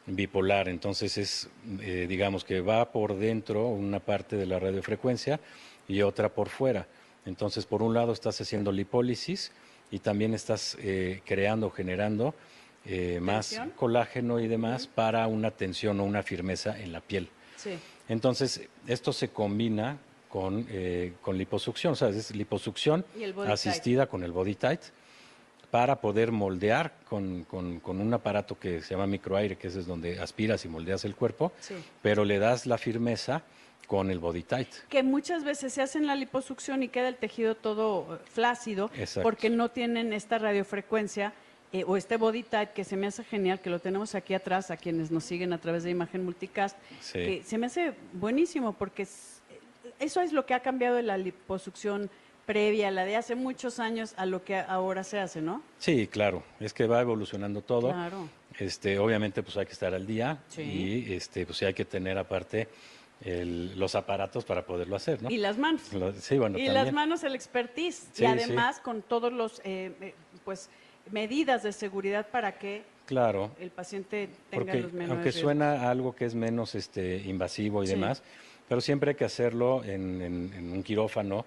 bipolar, 0.05 0.67
entonces 0.67 1.17
es, 1.17 1.49
eh, 1.81 2.07
digamos 2.09 2.43
que 2.43 2.59
va 2.59 2.91
por 2.91 3.15
dentro 3.15 3.67
una 3.67 3.99
parte 3.99 4.35
de 4.35 4.45
la 4.45 4.59
radiofrecuencia 4.59 5.39
y 5.87 6.01
otra 6.01 6.29
por 6.29 6.49
fuera. 6.49 6.87
Entonces, 7.25 7.65
por 7.65 7.81
un 7.81 7.93
lado 7.93 8.11
estás 8.13 8.39
haciendo 8.41 8.71
lipólisis 8.71 9.51
y 9.91 9.99
también 9.99 10.33
estás 10.33 10.77
eh, 10.81 11.21
creando, 11.25 11.69
generando 11.69 12.33
eh, 12.85 13.19
más 13.21 13.49
Tensión. 13.49 13.69
colágeno 13.71 14.39
y 14.39 14.47
demás 14.47 14.87
para 14.87 15.25
una 15.27 15.51
tensión 15.51 15.99
o 15.99 16.03
una 16.03 16.21
firmeza 16.23 16.77
en 16.79 16.91
la 16.91 16.99
piel. 17.01 17.29
Sí. 17.55 17.71
Entonces, 18.09 18.67
esto 18.87 19.13
se 19.13 19.29
combina 19.29 19.97
con, 20.27 20.65
eh, 20.69 21.13
con 21.21 21.37
liposucción, 21.37 21.93
o 21.93 21.95
sea, 21.95 22.09
es 22.09 22.35
liposucción 22.35 23.05
asistida 23.47 24.07
con 24.07 24.23
el 24.23 24.31
body 24.31 24.55
tight 24.55 24.81
para 25.71 26.01
poder 26.01 26.31
moldear 26.31 26.93
con, 27.09 27.45
con- 27.45 27.79
con 27.79 27.99
un 28.01 28.13
aparato 28.13 28.59
que 28.59 28.81
se 28.81 28.91
llama 28.93 29.07
microaire, 29.07 29.55
que 29.57 29.67
ese 29.69 29.79
es 29.79 29.87
donde 29.87 30.19
aspiras 30.19 30.65
y 30.65 30.67
moldeas 30.67 31.05
el 31.05 31.15
cuerpo, 31.15 31.51
Sí. 31.61 31.75
pero 32.01 32.25
le 32.25 32.37
das 32.39 32.65
la 32.65 32.77
firmeza 32.77 33.43
con 33.87 34.09
el 34.11 34.19
body 34.19 34.43
tight. 34.43 34.67
que 34.89 35.03
muchas 35.03 35.43
veces 35.43 35.73
se 35.73 35.81
hacen 35.81 36.07
la 36.07 36.15
liposucción 36.15 36.83
y 36.83 36.87
queda 36.87 37.07
el 37.09 37.15
tejido 37.17 37.55
todo 37.55 38.15
eh, 38.15 38.19
flácido 38.31 38.89
Exacto. 38.95 39.23
porque 39.23 39.49
no 39.49 39.69
tienen 39.69 40.13
esta 40.13 40.37
radiofrecuencia 40.39 41.33
eh, 41.73 41.83
o 41.87 41.97
este 41.97 42.17
body 42.17 42.43
tight 42.43 42.69
que 42.69 42.83
se 42.83 42.95
me 42.95 43.07
hace 43.07 43.23
genial, 43.23 43.59
que 43.59 43.69
lo 43.69 43.79
tenemos 43.79 44.13
aquí 44.15 44.33
atrás 44.35 44.69
a 44.71 44.77
quienes 44.77 45.09
nos 45.11 45.23
siguen 45.23 45.53
a 45.53 45.57
través 45.59 45.83
de 45.83 45.89
Imagen 45.89 46.23
Multicast, 46.23 46.77
Sí. 47.01 47.13
que 47.19 47.43
se 47.43 47.57
me 47.57 47.65
hace 47.65 47.93
buenísimo 48.13 48.73
porque 48.73 49.03
es- 49.03 49.41
eso 49.99 50.21
es 50.21 50.33
lo 50.33 50.45
que 50.45 50.53
ha 50.53 50.59
cambiado 50.61 50.95
de 50.95 51.03
la 51.03 51.17
liposucción 51.17 52.09
previa, 52.45 52.91
la 52.91 53.05
de 53.05 53.15
hace 53.15 53.35
muchos 53.35 53.79
años 53.79 54.13
a 54.17 54.25
lo 54.25 54.43
que 54.43 54.55
ahora 54.57 55.03
se 55.03 55.17
hace, 55.19 55.41
¿no? 55.41 55.63
Sí, 55.79 56.07
claro, 56.07 56.43
es 56.59 56.73
que 56.73 56.85
va 56.87 57.01
evolucionando 57.01 57.61
todo. 57.61 57.89
Claro. 57.91 58.27
Este, 58.59 58.99
obviamente, 58.99 59.41
pues 59.41 59.57
hay 59.57 59.65
que 59.65 59.71
estar 59.71 59.93
al 59.95 60.05
día 60.05 60.37
Sí. 60.49 60.61
y 60.61 61.13
este, 61.13 61.45
pues 61.45 61.61
hay 61.63 61.73
que 61.73 61.85
tener 61.85 62.17
aparte 62.19 62.67
el- 63.25 63.77
los 63.79 63.95
aparatos 63.95 64.43
para 64.45 64.65
poderlo 64.65 64.95
hacer, 64.95 65.21
¿no? 65.21 65.29
Y 65.29 65.37
las 65.37 65.57
manos. 65.57 65.93
Lo- 65.93 66.11
sí, 66.13 66.37
bueno, 66.37 66.57
y 66.57 66.65
también. 66.65 66.73
las 66.85 66.93
manos 66.93 67.23
el 67.23 67.35
expertise 67.35 68.09
Sí, 68.13 68.23
y 68.23 68.25
además 68.25 68.79
con 68.79 69.01
todos 69.01 69.31
los 69.31 69.59
eh, 69.63 69.91
eh, 70.01 70.13
pues 70.43 70.69
medidas 71.11 71.63
de 71.63 71.71
seguridad 71.73 72.27
para 72.29 72.57
que 72.57 72.83
Claro. 73.05 73.51
el 73.59 73.69
paciente 73.71 74.29
tenga 74.49 74.63
Porque 74.65 74.81
los 74.81 74.93
menores 74.93 75.09
aunque 75.11 75.23
riesgos. 75.25 75.41
suena 75.41 75.71
a 75.83 75.89
algo 75.91 76.15
que 76.15 76.25
es 76.25 76.35
menos 76.35 76.75
este, 76.75 77.17
invasivo 77.17 77.83
y 77.83 77.87
demás, 77.87 78.23
pero 78.69 78.79
siempre 78.81 79.11
hay 79.11 79.15
que 79.15 79.25
hacerlo 79.25 79.83
en, 79.83 80.21
en- 80.21 80.53
en 80.53 80.71
un 80.71 80.83
quirófano 80.83 81.45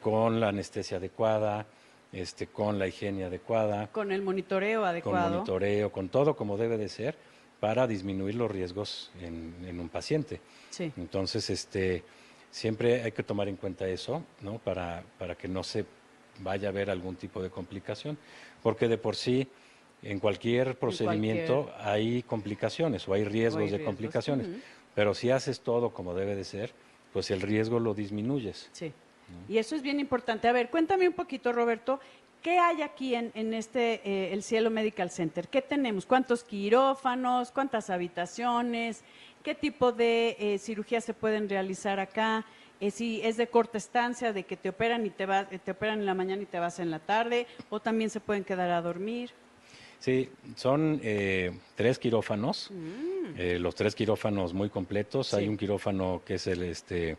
con 0.00 0.40
la 0.40 0.48
anestesia 0.48 0.96
adecuada, 0.96 1.66
este, 2.12 2.46
con 2.46 2.78
la 2.78 2.86
higiene 2.86 3.24
adecuada, 3.24 3.88
con 3.88 4.10
el 4.12 4.22
monitoreo 4.22 4.80
con 4.80 4.88
adecuado. 4.88 5.30
monitoreo, 5.36 5.92
con 5.92 6.08
todo 6.08 6.34
como 6.36 6.56
debe 6.56 6.78
de 6.78 6.88
ser 6.88 7.16
para 7.60 7.86
disminuir 7.86 8.34
los 8.34 8.50
riesgos 8.50 9.10
en, 9.20 9.54
en 9.66 9.80
un 9.80 9.88
paciente. 9.88 10.40
Sí. 10.70 10.92
Entonces, 10.96 11.50
este, 11.50 12.04
siempre 12.50 13.02
hay 13.02 13.12
que 13.12 13.22
tomar 13.22 13.48
en 13.48 13.56
cuenta 13.56 13.86
eso, 13.88 14.22
¿no? 14.40 14.58
Para, 14.58 15.02
para 15.18 15.34
que 15.34 15.48
no 15.48 15.62
se 15.62 15.84
vaya 16.40 16.68
a 16.68 16.72
ver 16.72 16.90
algún 16.90 17.16
tipo 17.16 17.42
de 17.42 17.50
complicación, 17.50 18.16
porque 18.62 18.88
de 18.88 18.98
por 18.98 19.16
sí 19.16 19.48
en 20.02 20.20
cualquier 20.20 20.78
procedimiento 20.78 21.72
hay 21.78 22.22
complicaciones 22.22 23.08
o 23.08 23.14
hay 23.14 23.24
riesgos 23.24 23.64
de 23.64 23.78
riesgos, 23.78 23.86
complicaciones, 23.86 24.46
pero 24.94 25.14
si 25.14 25.30
haces 25.30 25.60
todo 25.60 25.90
como 25.90 26.14
debe 26.14 26.36
de 26.36 26.44
ser, 26.44 26.72
pues 27.12 27.30
el 27.30 27.40
riesgo 27.40 27.80
lo 27.80 27.94
disminuyes. 27.94 28.68
Sí. 28.72 28.92
Y 29.48 29.58
eso 29.58 29.74
es 29.74 29.82
bien 29.82 30.00
importante. 30.00 30.48
A 30.48 30.52
ver, 30.52 30.70
cuéntame 30.70 31.08
un 31.08 31.14
poquito, 31.14 31.52
Roberto, 31.52 32.00
¿qué 32.42 32.58
hay 32.58 32.82
aquí 32.82 33.14
en, 33.14 33.30
en 33.34 33.54
este, 33.54 34.00
eh, 34.04 34.32
el 34.32 34.42
Cielo 34.42 34.70
Medical 34.70 35.10
Center? 35.10 35.48
¿Qué 35.48 35.62
tenemos? 35.62 36.06
¿Cuántos 36.06 36.44
quirófanos? 36.44 37.50
¿Cuántas 37.50 37.90
habitaciones? 37.90 39.02
¿Qué 39.42 39.54
tipo 39.54 39.92
de 39.92 40.36
eh, 40.38 40.58
cirugías 40.58 41.04
se 41.04 41.14
pueden 41.14 41.48
realizar 41.48 42.00
acá? 42.00 42.44
Eh, 42.80 42.90
si 42.90 43.20
es 43.22 43.36
de 43.36 43.48
corta 43.48 43.78
estancia, 43.78 44.32
de 44.32 44.44
que 44.44 44.56
te 44.56 44.68
operan 44.68 45.04
y 45.04 45.10
te 45.10 45.26
vas, 45.26 45.46
te 45.64 45.70
operan 45.72 45.98
en 46.00 46.06
la 46.06 46.14
mañana 46.14 46.42
y 46.42 46.46
te 46.46 46.58
vas 46.60 46.78
en 46.78 46.90
la 46.90 47.00
tarde, 47.00 47.46
o 47.70 47.80
también 47.80 48.08
se 48.10 48.20
pueden 48.20 48.44
quedar 48.44 48.70
a 48.70 48.80
dormir. 48.80 49.30
Sí, 49.98 50.28
son 50.54 51.00
eh, 51.02 51.50
tres 51.74 51.98
quirófanos, 51.98 52.70
Mm. 52.70 53.34
eh, 53.36 53.58
los 53.58 53.74
tres 53.74 53.96
quirófanos 53.96 54.54
muy 54.54 54.70
completos. 54.70 55.34
Hay 55.34 55.48
un 55.48 55.56
quirófano 55.56 56.22
que 56.24 56.34
es 56.34 56.46
el 56.46 56.62
este 56.62 57.16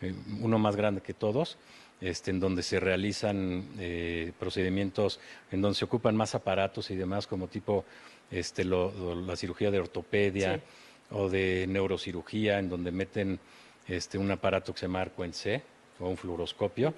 eh, 0.00 0.14
uno 0.40 0.58
más 0.58 0.74
grande 0.76 1.02
que 1.02 1.12
todos, 1.12 1.58
este, 2.02 2.30
en 2.32 2.40
donde 2.40 2.62
se 2.62 2.78
realizan 2.80 3.64
eh, 3.78 4.32
procedimientos, 4.38 5.20
en 5.50 5.62
donde 5.62 5.78
se 5.78 5.84
ocupan 5.86 6.14
más 6.16 6.34
aparatos 6.34 6.90
y 6.90 6.96
demás, 6.96 7.26
como 7.26 7.46
tipo 7.48 7.84
este, 8.30 8.64
lo- 8.64 8.92
lo- 8.92 9.14
la 9.26 9.36
cirugía 9.36 9.70
de 9.70 9.78
ortopedia 9.80 10.56
Sí. 10.56 10.62
o 11.12 11.28
de 11.30 11.64
neurocirugía, 11.68 12.58
en 12.58 12.68
donde 12.68 12.90
meten 12.92 13.38
este, 13.88 14.18
un 14.18 14.30
aparato 14.30 14.72
que 14.74 14.80
se 14.80 14.86
llama 14.86 15.00
arco 15.02 15.24
en 15.24 15.32
C 15.32 15.62
o 16.00 16.08
un 16.08 16.16
fluoroscopio. 16.16 16.92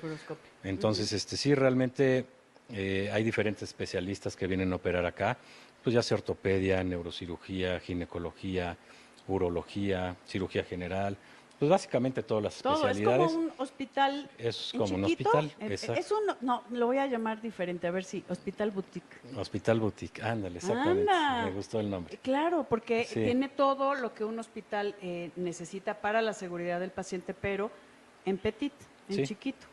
Entonces, 0.62 1.12
este, 1.12 1.36
sí, 1.36 1.54
realmente 1.54 2.24
eh, 2.70 3.10
hay 3.12 3.22
diferentes 3.24 3.62
especialistas 3.62 4.36
que 4.36 4.46
vienen 4.46 4.72
a 4.72 4.76
operar 4.76 5.04
acá, 5.06 5.36
pues 5.82 5.92
ya 5.94 6.02
sea 6.02 6.16
ortopedia, 6.16 6.82
neurocirugía, 6.82 7.78
ginecología, 7.80 8.76
urología, 9.28 10.16
cirugía 10.26 10.64
general, 10.64 11.16
pues 11.64 11.70
básicamente 11.70 12.22
todas 12.22 12.44
las 12.44 12.62
Todo, 12.62 12.74
es 12.74 12.80
especialidades. 12.96 13.32
como 13.32 13.44
un 13.46 13.52
hospital. 13.58 14.30
Es 14.38 14.72
como 14.76 14.94
un 14.96 15.04
chiquito. 15.06 15.30
hospital, 15.30 15.52
Eh, 15.60 15.72
exacto. 15.72 16.00
Es 16.00 16.12
un, 16.12 16.18
no, 16.46 16.62
lo 16.70 16.86
voy 16.86 16.98
a 16.98 17.06
llamar 17.06 17.40
diferente, 17.40 17.86
a 17.86 17.90
ver 17.90 18.04
si, 18.04 18.22
hospital 18.28 18.70
boutique. 18.70 19.16
Hospital 19.36 19.80
Boutique, 19.80 20.22
ándale, 20.22 20.56
exactamente. 20.58 21.10
Anda. 21.10 21.44
Me 21.46 21.50
gustó 21.52 21.80
el 21.80 21.90
nombre. 21.90 22.18
Claro, 22.22 22.66
porque 22.68 23.04
Sí. 23.04 23.14
tiene 23.24 23.48
todo 23.48 23.94
lo 23.94 24.14
que 24.14 24.24
un 24.24 24.38
hospital 24.38 24.94
eh, 25.02 25.30
necesita 25.36 25.94
para 26.00 26.20
la 26.22 26.32
seguridad 26.34 26.80
del 26.80 26.90
paciente, 26.90 27.34
pero 27.34 27.70
en 28.26 28.38
petit, 28.38 28.72
en 29.08 29.16
Sí. 29.16 29.22
chiquito. 29.26 29.66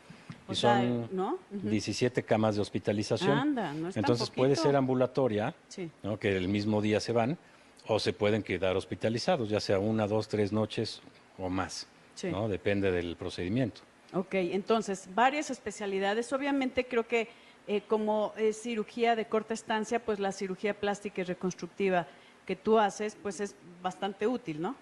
O 0.48 0.52
Y 0.52 0.56
sea, 0.56 0.78
son 0.78 1.08
¿no? 1.12 1.38
Ujú. 1.54 1.68
17 1.68 2.22
camas 2.24 2.56
de 2.56 2.62
hospitalización. 2.62 3.30
Anda, 3.38 3.72
no 3.74 3.88
es 3.88 3.94
tan 3.94 4.02
Entonces 4.02 4.30
puede 4.30 4.50
poquito. 4.52 4.66
ser 4.68 4.76
ambulatoria, 4.76 5.54
Sí. 5.68 5.90
¿no? 6.02 6.18
que 6.18 6.36
el 6.36 6.48
mismo 6.48 6.80
día 6.82 7.00
se 7.00 7.12
van, 7.12 7.38
o 7.86 7.98
se 7.98 8.12
pueden 8.12 8.42
quedar 8.42 8.76
hospitalizados, 8.76 9.48
ya 9.48 9.60
sea 9.60 9.78
una, 9.78 10.06
dos, 10.06 10.28
tres 10.28 10.52
noches 10.52 11.00
o 11.42 11.50
más. 11.50 11.86
Sí. 12.14 12.30
¿no? 12.30 12.48
Depende 12.48 12.90
del 12.90 13.16
procedimiento. 13.16 13.80
Ok, 14.14 14.34
entonces, 14.34 15.08
varias 15.14 15.50
especialidades. 15.50 16.32
Obviamente 16.32 16.86
creo 16.86 17.06
que 17.06 17.28
eh, 17.66 17.82
como 17.88 18.32
es 18.36 18.60
cirugía 18.60 19.16
de 19.16 19.26
corta 19.26 19.54
estancia, 19.54 20.04
pues 20.04 20.18
la 20.18 20.32
cirugía 20.32 20.78
plástica 20.78 21.22
y 21.22 21.24
reconstructiva 21.24 22.06
que 22.46 22.56
tú 22.56 22.78
haces, 22.78 23.16
pues 23.22 23.40
es 23.40 23.54
bastante 23.82 24.26
útil, 24.26 24.60
¿no? 24.60 24.74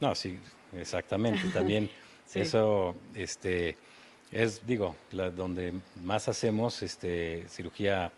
No, 0.00 0.14
sí, 0.14 0.38
exactamente. 0.76 1.40
También 1.54 1.88
Sí. 2.26 2.40
eso, 2.40 2.94
este, 3.14 3.76
es, 4.30 4.64
digo, 4.64 4.94
la, 5.10 5.30
donde 5.30 5.74
más 6.00 6.28
hacemos, 6.28 6.80
este, 6.82 7.44
cirugía 7.48 8.12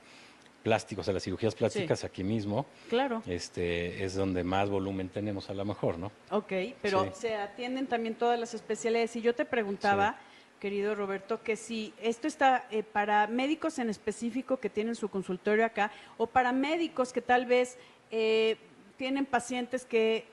plástica, 0.62 1.00
o 1.00 1.04
sea, 1.04 1.14
las 1.14 1.22
cirugías 1.24 1.54
plásticas 1.54 2.04
aquí 2.04 2.22
mismo, 2.24 2.66
Claro. 2.88 3.22
este, 3.26 4.04
es 4.04 4.14
donde 4.14 4.44
más 4.44 4.70
volumen 4.70 5.08
tenemos 5.08 5.50
a 5.50 5.54
lo 5.54 5.64
mejor, 5.64 5.98
¿no? 5.98 6.12
Ok, 6.30 6.52
pero 6.80 7.04
Sí. 7.04 7.10
se 7.14 7.34
atienden 7.36 7.86
también 7.86 8.14
todas 8.14 8.38
las 8.38 8.54
especialidades. 8.54 9.14
Y 9.16 9.20
yo 9.22 9.34
te 9.34 9.44
preguntaba, 9.44 10.16
querido 10.60 10.94
Roberto, 10.94 11.42
que 11.42 11.56
si 11.56 11.92
esto 12.00 12.28
está 12.28 12.66
eh, 12.70 12.82
para 12.84 13.26
médicos 13.26 13.78
en 13.78 13.90
específico 13.90 14.58
que 14.58 14.70
tienen 14.70 14.94
su 14.94 15.08
consultorio 15.08 15.64
acá, 15.64 15.90
o 16.18 16.26
para 16.26 16.52
médicos 16.52 17.12
que 17.12 17.20
tal 17.20 17.46
vez 17.46 17.76
eh, 18.10 18.56
tienen 18.96 19.26
pacientes 19.26 19.84
que 19.84 20.24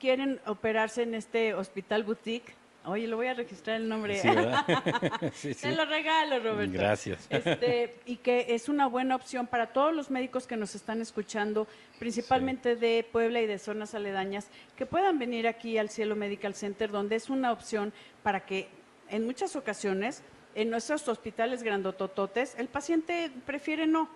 quieren 0.00 0.40
operarse 0.46 1.02
en 1.02 1.14
este 1.14 1.54
hospital 1.54 2.02
boutique. 2.02 2.54
Oye, 2.84 3.06
lo 3.06 3.16
voy 3.16 3.26
a 3.26 3.34
registrar 3.34 3.76
el 3.76 3.88
nombre. 3.88 4.18
Sí, 4.18 4.28
¿verdad? 4.28 4.64
sí, 5.34 5.52
sí. 5.52 5.62
Te 5.62 5.74
lo 5.74 5.84
regalo, 5.84 6.38
Roberto. 6.40 6.72
Gracias. 6.72 7.26
Este, 7.28 7.96
y 8.06 8.16
que 8.16 8.46
es 8.50 8.68
una 8.68 8.86
buena 8.86 9.14
opción 9.14 9.46
para 9.46 9.72
todos 9.72 9.94
los 9.94 10.10
médicos 10.10 10.46
que 10.46 10.56
nos 10.56 10.74
están 10.74 11.02
escuchando, 11.02 11.66
principalmente 11.98 12.76
de 12.76 13.06
Puebla 13.10 13.40
y 13.42 13.46
de 13.46 13.58
zonas 13.58 13.94
aledañas, 13.94 14.48
que 14.76 14.86
puedan 14.86 15.18
venir 15.18 15.46
aquí 15.46 15.76
al 15.76 15.90
Cielo 15.90 16.16
Medical 16.16 16.54
Center, 16.54 16.90
donde 16.90 17.16
es 17.16 17.28
una 17.28 17.52
opción 17.52 17.92
para 18.22 18.46
que 18.46 18.68
en 19.10 19.26
muchas 19.26 19.56
ocasiones 19.56 20.22
en 20.54 20.70
nuestros 20.70 21.06
hospitales 21.08 21.62
grandotototes 21.62 22.54
el 22.58 22.68
paciente 22.68 23.30
prefiere 23.46 23.86
no. 23.86 24.08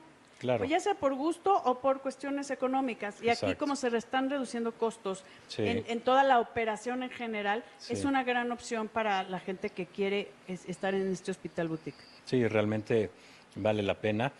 Claro. 0.42 0.58
Pues 0.58 0.70
ya 0.70 0.80
sea 0.80 0.94
por 0.94 1.14
gusto 1.14 1.54
o 1.64 1.78
por 1.78 2.00
cuestiones 2.00 2.50
económicas. 2.50 3.22
Y 3.22 3.28
aquí 3.30 3.54
como 3.54 3.76
se 3.76 3.96
están 3.96 4.28
reduciendo 4.28 4.72
costos 4.72 5.22
Sí. 5.46 5.62
en, 5.64 5.84
en 5.87 6.00
toda 6.00 6.25
la 6.25 6.40
operación 6.40 7.04
en 7.04 7.11
general, 7.11 7.62
Sí. 7.78 7.92
es 7.92 8.04
una 8.04 8.25
gran 8.25 8.50
opción 8.50 8.88
para 8.88 9.22
la 9.22 9.38
gente 9.38 9.70
que 9.70 9.87
quiere 9.87 10.30
es- 10.49 10.68
estar 10.68 10.94
en 10.96 11.12
este 11.12 11.30
hospital 11.30 11.68
boutique. 11.68 11.96
Sí, 12.25 12.44
realmente 12.49 13.11
vale 13.54 13.84
la 13.84 13.94
pena. 13.94 14.32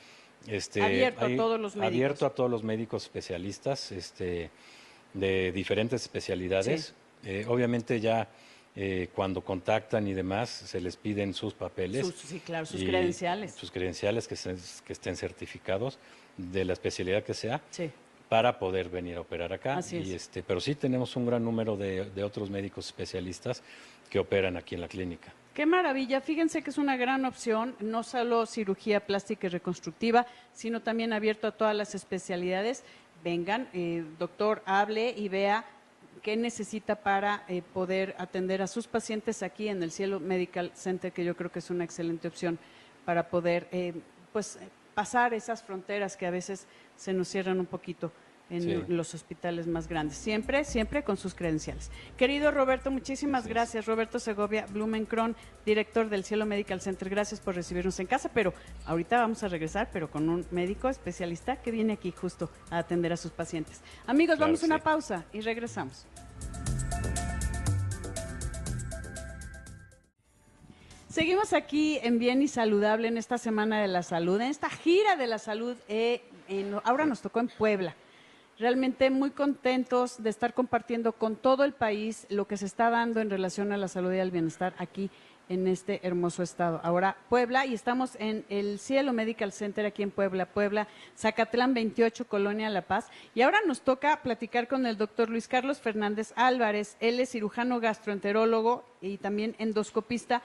Este, 0.49 0.83
Abierto 0.83 1.25
a 1.25 1.37
todos 1.37 1.61
los 1.61 1.77
médicos. 1.77 1.95
Abierto 1.95 2.27
a 2.27 2.31
todos 2.31 2.51
los 2.51 2.65
médicos 2.65 3.05
especialistas 3.05 3.93
este, 3.93 4.51
de 5.15 5.53
diferentes 5.53 6.03
especialidades. 6.03 6.95
Eh, 7.25 7.45
obviamente 7.49 8.01
ya 8.01 8.27
eh, 8.75 9.09
cuando 9.15 9.43
contactan 9.43 10.09
y 10.09 10.15
demás 10.15 10.49
se 10.49 10.81
les 10.81 10.97
piden 10.97 11.35
sus 11.35 11.53
papeles. 11.55 12.07
Sus- 12.07 12.15
sí, 12.17 12.41
claro, 12.41 12.65
sus 12.67 12.83
credenciales. 12.83 13.55
Sus 13.55 13.71
credenciales 13.71 14.27
que, 14.27 14.37
se- 14.37 14.57
que 14.85 14.93
estén 14.93 15.17
certificados 15.17 15.99
de 16.37 16.65
la 16.65 16.73
especialidad 16.73 17.23
que 17.23 17.35
sea 17.35 17.61
Sí. 17.71 17.91
para 18.31 18.59
poder 18.59 18.89
venir 18.89 19.17
a 19.17 19.21
operar 19.21 19.53
acá. 19.53 19.77
Así 19.77 19.99
y 19.99 20.15
es. 20.15 20.23
este, 20.23 20.43
pero 20.43 20.61
sí 20.61 20.75
tenemos 20.75 21.15
un 21.17 21.27
gran 21.27 21.45
número 21.45 21.77
de, 21.77 22.07
de 22.11 22.25
otros 22.25 22.49
médicos 22.49 22.87
especialistas 22.87 23.63
que 24.09 24.19
operan 24.19 24.57
aquí 24.57 24.75
en 24.75 24.81
la 24.81 24.89
clínica. 24.89 25.33
Qué 25.53 25.67
maravilla. 25.67 26.23
Fíjense 26.23 26.63
que 26.63 26.71
es 26.71 26.79
una 26.79 26.97
gran 26.97 27.27
opción, 27.27 27.77
no 27.81 28.03
solo 28.03 28.47
cirugía 28.47 29.01
plástica 29.01 29.49
y 29.49 29.51
reconstructiva, 29.51 30.27
sino 30.55 30.81
también 30.81 31.13
abierto 31.13 31.47
a 31.47 31.51
todas 31.53 31.77
las 31.77 31.95
especialidades. 31.95 32.85
Vengan, 33.23 33.69
eh, 33.75 34.03
doctor, 34.19 34.63
hable 34.65 35.11
y 35.15 35.29
vea 35.29 35.67
qué 36.23 36.37
necesita 36.37 36.97
para 36.97 37.45
eh, 37.49 37.63
poder 37.63 38.15
atender 38.19 38.63
a 38.63 38.67
sus 38.67 38.87
pacientes 38.87 39.43
aquí 39.43 39.69
en 39.69 39.83
el 39.83 39.91
Cielo 39.91 40.21
Medical 40.21 40.71
Center, 40.75 41.13
que 41.13 41.25
yo 41.25 41.37
creo 41.37 41.51
que 41.51 41.59
es 41.59 41.71
una 41.71 41.85
excelente 41.85 42.29
opción 42.29 42.59
para 43.05 43.29
poder 43.29 43.69
eh, 43.73 43.93
pues, 44.33 44.59
pasar 44.95 45.35
esas 45.35 45.63
fronteras 45.63 46.17
que 46.17 46.27
a 46.27 46.31
veces 46.31 46.67
se 46.97 47.13
nos 47.13 47.29
cierran 47.29 47.59
un 47.59 47.67
poquito 47.67 48.13
en 48.51 48.63
Sí. 48.63 48.85
los 48.89 49.15
hospitales 49.15 49.67
más 49.67 49.89
grandes. 49.89 50.19
Siempre, 50.19 50.65
siempre 50.65 51.03
con 51.03 51.17
sus 51.17 51.35
credenciales. 51.35 51.91
Querido 52.19 52.51
Roberto, 52.51 52.91
muchísimas 52.91 53.47
gracias. 53.47 53.87
Roberto 53.87 54.19
Segovia 54.19 54.67
Blumenkron, 54.67 55.35
director 55.65 56.11
del 56.11 56.23
Cielo 56.23 56.45
Medical 56.45 56.81
Center. 56.83 57.09
Gracias 57.09 57.41
por 57.41 57.55
recibirnos 57.55 57.99
en 57.99 58.07
casa, 58.07 58.31
pero 58.35 58.53
ahorita 58.85 59.19
vamos 59.19 59.43
a 59.43 59.49
regresar, 59.49 59.89
pero 59.91 60.11
con 60.11 60.29
un 60.29 60.45
médico 60.51 60.91
especialista 60.91 61.63
que 61.63 61.71
viene 61.71 61.95
aquí 61.95 62.13
justo 62.13 62.51
a 62.71 62.79
atender 62.79 63.13
a 63.15 63.17
sus 63.17 63.31
pacientes. 63.31 63.81
Amigos, 64.07 64.37
Claro 64.37 64.49
vamos 64.51 64.63
a 64.63 64.67
una 64.67 64.79
pausa 64.81 65.25
y 65.33 65.41
regresamos. 65.41 66.07
Seguimos 71.13 71.53
aquí 71.53 71.99
en 72.03 72.19
Bien 72.19 72.41
y 72.41 72.49
Saludable 72.49 73.07
en 73.07 73.19
esta 73.19 73.37
Semana 73.37 73.83
de 73.83 73.87
la 73.87 74.03
Salud, 74.03 74.41
en 74.41 74.49
esta 74.49 74.71
gira 74.71 75.15
de 75.15 75.27
la 75.27 75.37
salud. 75.39 75.77
eh, 75.87 76.23
ahora 76.85 77.05
nos 77.05 77.21
tocó 77.21 77.41
en 77.41 77.49
Puebla. 77.49 77.95
Realmente 78.59 79.11
muy 79.11 79.31
contentos 79.31 80.23
de 80.23 80.31
estar 80.31 80.55
compartiendo 80.55 81.13
con 81.13 81.37
todo 81.37 81.65
el 81.65 81.75
país 81.75 82.25
lo 82.31 82.47
que 82.47 82.57
se 82.57 82.65
está 82.65 82.89
dando 82.89 83.21
en 83.21 83.29
relación 83.29 83.73
a 83.73 83.77
la 83.77 83.89
salud 83.89 84.11
y 84.11 84.21
al 84.21 84.31
bienestar 84.31 84.73
aquí 84.79 85.11
en 85.51 85.69
este 85.69 86.01
hermoso 86.03 86.43
estado. 86.43 86.81
Ahora 86.83 87.19
Puebla 87.29 87.67
y 87.67 87.75
estamos 87.75 88.17
en 88.19 88.47
el 88.49 88.79
Cielo 88.79 89.13
Medical 89.13 89.53
Center 89.53 89.85
aquí 89.85 90.03
en 90.03 90.11
Puebla, 90.11 90.47
Puebla, 90.47 90.89
Zacatlán 91.15 91.75
28, 91.75 92.27
Colonia 92.27 92.71
La 92.71 92.81
Paz. 92.81 93.09
Y 93.35 93.43
ahora 93.43 93.59
nos 93.67 93.83
toca 93.83 94.23
platicar 94.23 94.67
con 94.67 94.87
el 94.87 94.97
doctor 94.97 95.29
Luis 95.29 95.47
Carlos 95.47 95.79
Fernández 95.79 96.33
Álvarez. 96.37 96.97
Él 97.01 97.21
es 97.21 97.33
cirujano 97.33 97.81
gastroenterólogo 97.81 98.85
y 99.03 99.19
también 99.19 99.55
endoscopista 99.59 100.43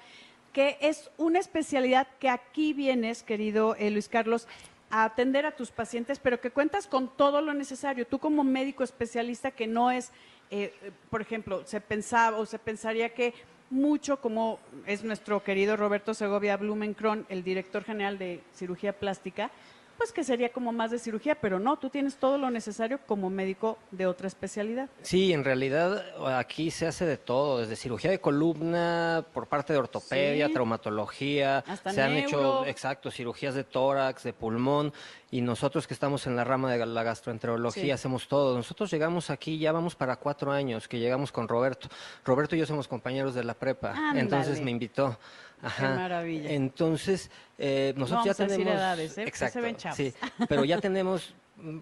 que 0.57 0.75
es 0.81 1.11
una 1.19 1.37
especialidad 1.37 2.07
que 2.17 2.29
aquí 2.29 2.73
vienes, 2.73 3.21
querido 3.21 3.75
eh, 3.75 3.91
Luis 3.91 4.09
Carlos, 4.09 4.47
a 4.89 5.03
atender 5.03 5.45
a 5.45 5.55
tus 5.55 5.69
pacientes, 5.69 6.17
pero 6.17 6.41
que 6.41 6.49
cuentas 6.49 6.87
con 6.87 7.15
todo 7.15 7.41
lo 7.41 7.53
necesario. 7.53 8.07
Tú 8.07 8.17
como 8.17 8.43
médico 8.43 8.83
especialista 8.83 9.51
que 9.51 9.67
no 9.67 9.91
es, 9.91 10.09
eh, 10.49 10.73
eh, 10.81 10.91
por 11.11 11.21
ejemplo, 11.21 11.61
se 11.67 11.79
pensaba 11.79 12.39
o 12.39 12.47
se 12.47 12.57
pensaría 12.57 13.13
que 13.13 13.35
mucho 13.69 14.19
como 14.19 14.57
es 14.87 15.03
nuestro 15.03 15.43
querido 15.43 15.77
Roberto 15.77 16.15
Segovia 16.15 16.57
Blumenkron, 16.57 17.27
el 17.29 17.43
director 17.43 17.83
general 17.83 18.17
de 18.17 18.41
cirugía 18.55 18.93
plástica, 18.93 19.51
pues 19.97 20.11
que 20.11 20.23
sería 20.23 20.49
como 20.51 20.71
más 20.71 20.91
de 20.91 20.99
cirugía, 20.99 21.35
pero 21.35 21.59
no, 21.59 21.77
tú 21.77 21.89
tienes 21.89 22.17
todo 22.17 22.37
lo 22.37 22.49
necesario 22.51 22.99
como 23.05 23.29
médico 23.29 23.77
de 23.91 24.05
otra 24.05 24.27
especialidad. 24.27 24.89
Sí, 25.01 25.33
en 25.33 25.43
realidad 25.43 26.03
aquí 26.37 26.71
se 26.71 26.87
hace 26.87 27.05
de 27.05 27.17
todo, 27.17 27.59
desde 27.59 27.75
cirugía 27.75 28.11
de 28.11 28.19
columna, 28.21 29.25
por 29.33 29.47
parte 29.47 29.73
de 29.73 29.79
ortopedia, 29.79 30.47
Sí. 30.47 30.53
traumatología, 30.53 31.59
Hasta 31.67 31.91
se 31.91 32.01
han 32.01 32.13
hecho, 32.13 32.65
exacto, 32.65 33.11
cirugías 33.11 33.55
de 33.55 33.63
tórax, 33.63 34.23
de 34.23 34.33
pulmón, 34.33 34.93
y 35.31 35.41
nosotros 35.41 35.87
que 35.87 35.93
estamos 35.93 36.25
en 36.27 36.35
la 36.35 36.43
rama 36.43 36.71
de 36.71 36.85
la 36.85 37.03
gastroenterología 37.03 37.83
Sí. 37.83 37.91
hacemos 37.91 38.27
todo. 38.27 38.55
Nosotros 38.55 38.89
llegamos 38.91 39.29
aquí, 39.29 39.57
ya 39.57 39.71
vamos 39.71 39.95
para 39.95 40.15
cuatro 40.15 40.51
años 40.51 40.87
que 40.87 40.99
llegamos 40.99 41.31
con 41.31 41.47
Roberto. 41.47 41.89
Roberto 42.23 42.55
y 42.55 42.59
yo 42.59 42.65
somos 42.65 42.87
compañeros 42.87 43.33
de 43.35 43.43
la 43.43 43.53
prepa, 43.53 43.91
Ándale. 43.91 44.19
entonces 44.21 44.61
me 44.61 44.71
invitó. 44.71 45.17
Ajá. 45.61 45.95
maravilla. 45.95 46.51
Entonces, 46.51 47.31
eh, 47.57 47.93
nosotros 47.97 48.25
vamos 48.25 48.37
ya 48.37 48.43
a 48.43 48.47
tenemos... 48.47 48.73
edades, 48.73 49.17
¿eh? 49.17 49.23
Porque 49.23 49.37
se 49.37 49.45
Exacto, 49.45 49.61
ven 49.61 49.75
chavos. 49.75 49.97
sí, 49.97 50.13
pero 50.47 50.63
ya 50.65 50.79
tenemos, 50.79 51.33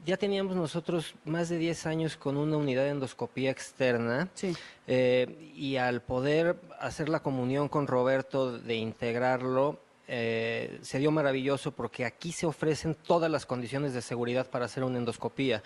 ya 0.06 0.16
teníamos 0.18 0.56
nosotros 0.56 1.16
más 1.26 1.50
de 1.50 1.58
10 1.58 1.86
años 1.88 2.16
con 2.18 2.38
una 2.38 2.56
unidad 2.58 2.84
de 2.84 2.90
endoscopía 2.92 3.52
externa. 3.52 4.30
Sí. 4.34 4.56
eh, 4.88 5.52
y 5.56 5.76
al 5.78 6.02
poder 6.02 6.58
hacer 6.80 7.10
la 7.10 7.22
comunión 7.22 7.68
con 7.70 7.88
Roberto 7.88 8.58
de 8.58 8.76
integrarlo, 8.76 9.80
eh, 10.08 10.80
se 10.82 11.00
dio 11.00 11.12
maravilloso 11.12 11.72
porque 11.72 12.06
aquí 12.06 12.32
se 12.32 12.46
ofrecen 12.46 12.96
todas 12.96 13.32
las 13.32 13.46
condiciones 13.46 13.94
de 13.94 14.02
seguridad 14.02 14.50
para 14.50 14.65
hacer 14.65 14.84
una 14.84 14.98
endoscopía. 14.98 15.63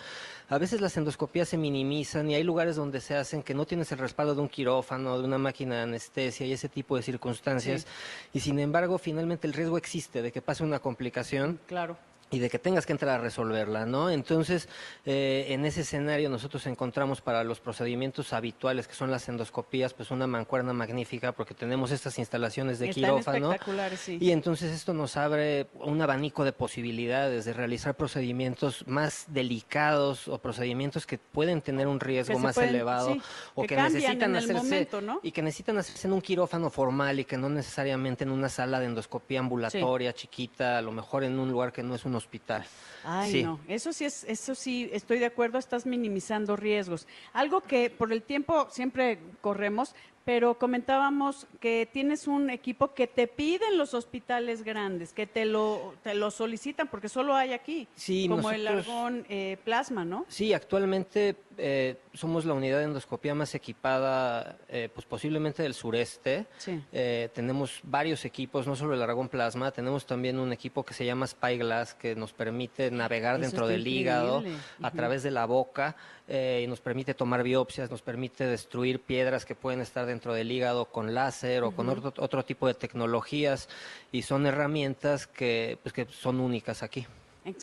A 0.48 0.58
veces 0.58 0.80
las 0.80 0.96
endoscopías 0.96 1.48
se 1.48 1.58
minimizan 1.58 2.30
y 2.30 2.34
hay 2.34 2.42
lugares 2.42 2.76
donde 2.76 3.00
se 3.00 3.16
hacen 3.16 3.42
que 3.42 3.54
no 3.54 3.66
tienes 3.66 3.92
el 3.92 3.98
respaldo 3.98 4.34
de 4.34 4.40
un 4.40 4.48
quirófano, 4.48 5.18
de 5.18 5.24
una 5.24 5.38
máquina 5.38 5.76
de 5.76 5.82
anestesia 5.82 6.46
y 6.46 6.52
ese 6.52 6.68
tipo 6.68 6.96
de 6.96 7.02
circunstancias. 7.02 7.86
Y 8.32 8.40
sin 8.40 8.58
embargo, 8.58 8.98
finalmente 8.98 9.46
el 9.46 9.52
riesgo 9.52 9.76
existe 9.76 10.22
de 10.22 10.32
que 10.32 10.42
pase 10.42 10.64
una 10.64 10.78
complicación 10.78 11.60
Claro. 11.66 11.96
Y 12.30 12.38
de 12.38 12.48
que 12.48 12.58
tengas 12.58 12.86
que 12.86 12.92
entrar 12.92 13.18
a 13.18 13.22
resolverla, 13.22 13.86
¿no? 13.86 14.08
Entonces, 14.10 14.68
eh, 15.04 15.46
en 15.48 15.64
ese 15.64 15.80
escenario 15.80 16.30
nosotros 16.30 16.66
encontramos 16.66 17.20
para 17.20 17.42
los 17.42 17.58
procedimientos 17.60 18.32
habituales, 18.32 18.86
que 18.86 18.94
son 18.94 19.10
las 19.10 19.28
endoscopías, 19.28 19.94
pues 19.94 20.10
una 20.12 20.26
mancuerna 20.26 20.72
magnífica, 20.72 21.32
porque 21.32 21.54
tenemos 21.54 21.90
estas 21.90 22.18
instalaciones 22.18 22.78
de 22.78 22.90
Están 22.90 23.02
quirófano. 23.02 23.56
sí. 23.96 24.18
Y 24.20 24.30
entonces 24.30 24.72
esto 24.72 24.94
nos 24.94 25.16
abre 25.16 25.66
un 25.74 26.00
abanico 26.02 26.44
de 26.44 26.52
posibilidades 26.52 27.44
de 27.44 27.52
realizar 27.52 27.96
procedimientos 27.96 28.86
más 28.86 29.24
delicados 29.28 30.28
o 30.28 30.38
procedimientos 30.38 31.06
que 31.06 31.18
pueden 31.18 31.60
tener 31.62 31.86
un 31.88 31.98
riesgo 32.00 32.38
más 32.38 32.54
pueden- 32.54 32.70
elevado 32.70 33.14
sí, 33.14 33.20
o 33.54 33.62
que 33.64 33.76
necesitan 33.76 34.36
hacerse 34.36 34.54
momento, 34.54 35.00
¿no? 35.00 35.20
y 35.22 35.32
que 35.32 35.42
necesitan 35.42 35.78
hacerse 35.78 36.06
en 36.06 36.12
un 36.14 36.20
quirófano 36.20 36.70
formal 36.70 37.18
y 37.20 37.24
que 37.24 37.36
no 37.36 37.48
necesariamente 37.48 38.24
en 38.24 38.30
una 38.30 38.48
sala 38.48 38.78
de 38.78 38.86
endoscopía 38.86 39.40
ambulatoria 39.40 40.12
chiquita, 40.12 40.78
a 40.78 40.82
lo 40.82 40.92
mejor 40.92 41.24
en 41.24 41.38
un 41.38 41.50
lugar 41.50 41.72
que 41.72 41.82
no 41.82 41.94
es 41.94 42.04
un 42.04 42.19
hospital. 42.20 42.64
Ay, 43.04 43.32
Sí. 43.32 43.42
no, 43.42 43.58
eso 43.66 43.92
sí 43.92 44.04
es, 44.04 44.24
eso 44.24 44.54
sí, 44.54 44.88
estoy 44.92 45.18
de 45.18 45.26
acuerdo, 45.26 45.58
estás 45.58 45.86
minimizando 45.86 46.54
riesgos. 46.56 47.06
Algo 47.32 47.60
que 47.62 47.90
por 47.90 48.12
el 48.12 48.22
tiempo 48.22 48.68
siempre 48.70 49.18
corremos, 49.40 49.94
pero 50.24 50.54
comentábamos 50.58 51.46
que 51.60 51.88
tienes 51.90 52.26
un 52.26 52.50
equipo 52.50 52.94
que 52.94 53.06
te 53.06 53.26
piden 53.26 53.78
los 53.78 53.94
hospitales 53.94 54.62
grandes, 54.62 55.12
que 55.12 55.26
te 55.26 55.44
lo, 55.44 55.94
te 56.02 56.14
lo 56.14 56.30
solicitan, 56.30 56.88
porque 56.88 57.08
solo 57.08 57.34
hay 57.34 57.52
aquí, 57.52 57.88
Sí, 57.94 58.28
como 58.28 58.50
el 58.50 58.66
argón 58.66 59.24
eh, 59.28 59.56
plasma, 59.64 60.04
¿no? 60.04 60.26
Sí, 60.28 60.52
actualmente 60.52 61.36
eh, 61.56 61.96
somos 62.14 62.44
la 62.44 62.54
unidad 62.54 62.78
de 62.78 62.84
endoscopía 62.84 63.34
más 63.34 63.54
equipada, 63.54 64.56
eh, 64.68 64.88
pues 64.92 65.06
posiblemente 65.06 65.62
del 65.62 65.74
sureste. 65.74 66.46
Sí. 66.58 66.82
Eh, 66.92 67.28
tenemos 67.34 67.80
varios 67.82 68.24
equipos, 68.24 68.66
no 68.66 68.76
solo 68.76 68.94
el 68.94 69.02
Aragón 69.02 69.28
Plasma, 69.28 69.70
tenemos 69.70 70.06
también 70.06 70.38
un 70.38 70.52
equipo 70.52 70.84
que 70.84 70.94
se 70.94 71.04
llama 71.04 71.26
Spyglass, 71.26 71.94
que 71.94 72.14
nos 72.14 72.32
permite 72.32 72.90
navegar 72.90 73.36
Eso 73.36 73.42
dentro 73.42 73.68
del 73.68 73.86
hígado 73.86 74.42
a 74.82 74.90
través 74.90 75.22
de 75.22 75.30
la 75.30 75.44
boca 75.44 75.96
eh, 76.32 76.62
y 76.64 76.66
nos 76.68 76.80
permite 76.80 77.12
tomar 77.12 77.42
biopsias, 77.42 77.90
nos 77.90 78.02
permite 78.02 78.46
destruir 78.46 79.00
piedras 79.00 79.44
que 79.44 79.56
pueden 79.56 79.80
estar 79.80 80.06
dentro 80.10 80.34
del 80.34 80.52
hígado 80.52 80.84
con 80.86 81.14
láser 81.14 81.62
o 81.62 81.70
con 81.72 81.88
otro, 81.88 82.12
otro 82.18 82.44
tipo 82.44 82.66
de 82.66 82.74
tecnologías 82.74 83.68
y 84.12 84.22
son 84.22 84.46
herramientas 84.46 85.26
que, 85.26 85.78
pues, 85.82 85.92
que 85.92 86.04
son 86.06 86.40
únicas 86.40 86.82
aquí. 86.82 87.06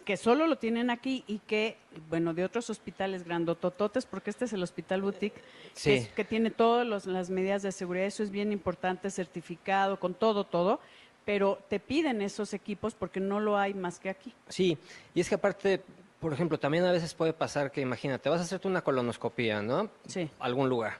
Que 0.03 0.17
solo 0.17 0.47
lo 0.47 0.57
tienen 0.57 0.89
aquí 0.89 1.23
y 1.27 1.37
que, 1.39 1.77
bueno, 2.09 2.33
de 2.33 2.43
otros 2.43 2.69
hospitales 2.71 3.23
grandotototes, 3.23 4.05
porque 4.07 4.31
este 4.31 4.45
es 4.45 4.53
el 4.53 4.63
hospital 4.63 5.03
boutique, 5.03 5.39
que, 5.81 5.95
es- 5.97 6.07
que 6.09 6.25
tiene 6.25 6.49
todas 6.49 7.05
las 7.05 7.29
medidas 7.29 7.61
de 7.61 7.71
seguridad, 7.71 8.07
eso 8.07 8.23
es 8.23 8.31
bien 8.31 8.51
importante, 8.51 9.11
certificado, 9.11 9.99
con 9.99 10.15
todo, 10.15 10.43
todo, 10.45 10.79
pero 11.25 11.59
te 11.69 11.79
piden 11.79 12.21
esos 12.23 12.53
equipos 12.53 12.95
porque 12.95 13.19
no 13.19 13.39
lo 13.39 13.57
hay 13.57 13.73
más 13.75 13.99
que 13.99 14.09
aquí. 14.09 14.33
Sí, 14.49 14.77
y 15.13 15.21
es 15.21 15.29
que 15.29 15.35
aparte, 15.35 15.81
por 16.19 16.33
ejemplo, 16.33 16.57
también 16.57 16.83
a 16.85 16.91
veces 16.91 17.13
puede 17.13 17.33
pasar 17.33 17.71
que, 17.71 17.79
imagínate, 17.81 18.29
vas 18.29 18.39
a 18.41 18.43
hacerte 18.45 18.67
una 18.67 18.81
colonoscopía, 18.81 19.61
¿no? 19.61 19.89
Sí. 20.07 20.27
Algún 20.39 20.69
lugar. 20.69 20.97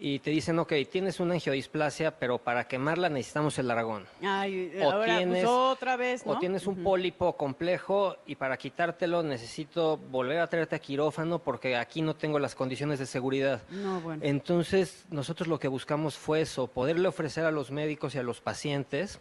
Y 0.00 0.18
te 0.18 0.30
dicen, 0.30 0.58
ok, 0.58 0.72
tienes 0.90 1.20
una 1.20 1.34
angiodisplasia, 1.34 2.18
pero 2.18 2.38
para 2.38 2.66
quemarla 2.68 3.08
necesitamos 3.08 3.58
el 3.58 3.70
aragón. 3.70 4.04
Ay, 4.22 4.72
O 4.80 4.90
ahora, 4.90 5.06
pues, 5.06 5.18
tienes- 5.18 5.44
otra 5.46 5.96
vez, 5.96 6.26
¿no? 6.26 6.32
O 6.32 6.38
tienes 6.38 6.66
un 6.66 6.82
pólipo 6.82 7.36
complejo 7.36 8.16
y 8.26 8.34
para 8.36 8.56
quitártelo 8.56 9.22
necesito 9.22 9.96
volver 9.96 10.38
a 10.40 10.46
traerte 10.48 10.76
a 10.76 10.78
quirófano 10.78 11.38
porque 11.38 11.76
aquí 11.76 12.02
no 12.02 12.14
tengo 12.14 12.38
las 12.38 12.54
condiciones 12.54 12.98
de 12.98 13.06
seguridad. 13.06 13.62
No, 13.70 14.00
bueno. 14.00 14.22
Entonces, 14.24 15.04
nosotros 15.10 15.48
lo 15.48 15.58
que 15.58 15.68
buscamos 15.68 16.16
fue 16.16 16.40
eso, 16.40 16.66
poderle 16.66 17.08
ofrecer 17.08 17.44
a 17.44 17.50
los 17.50 17.70
médicos 17.70 18.14
y 18.14 18.18
a 18.18 18.22
los 18.22 18.40
pacientes 18.40 19.20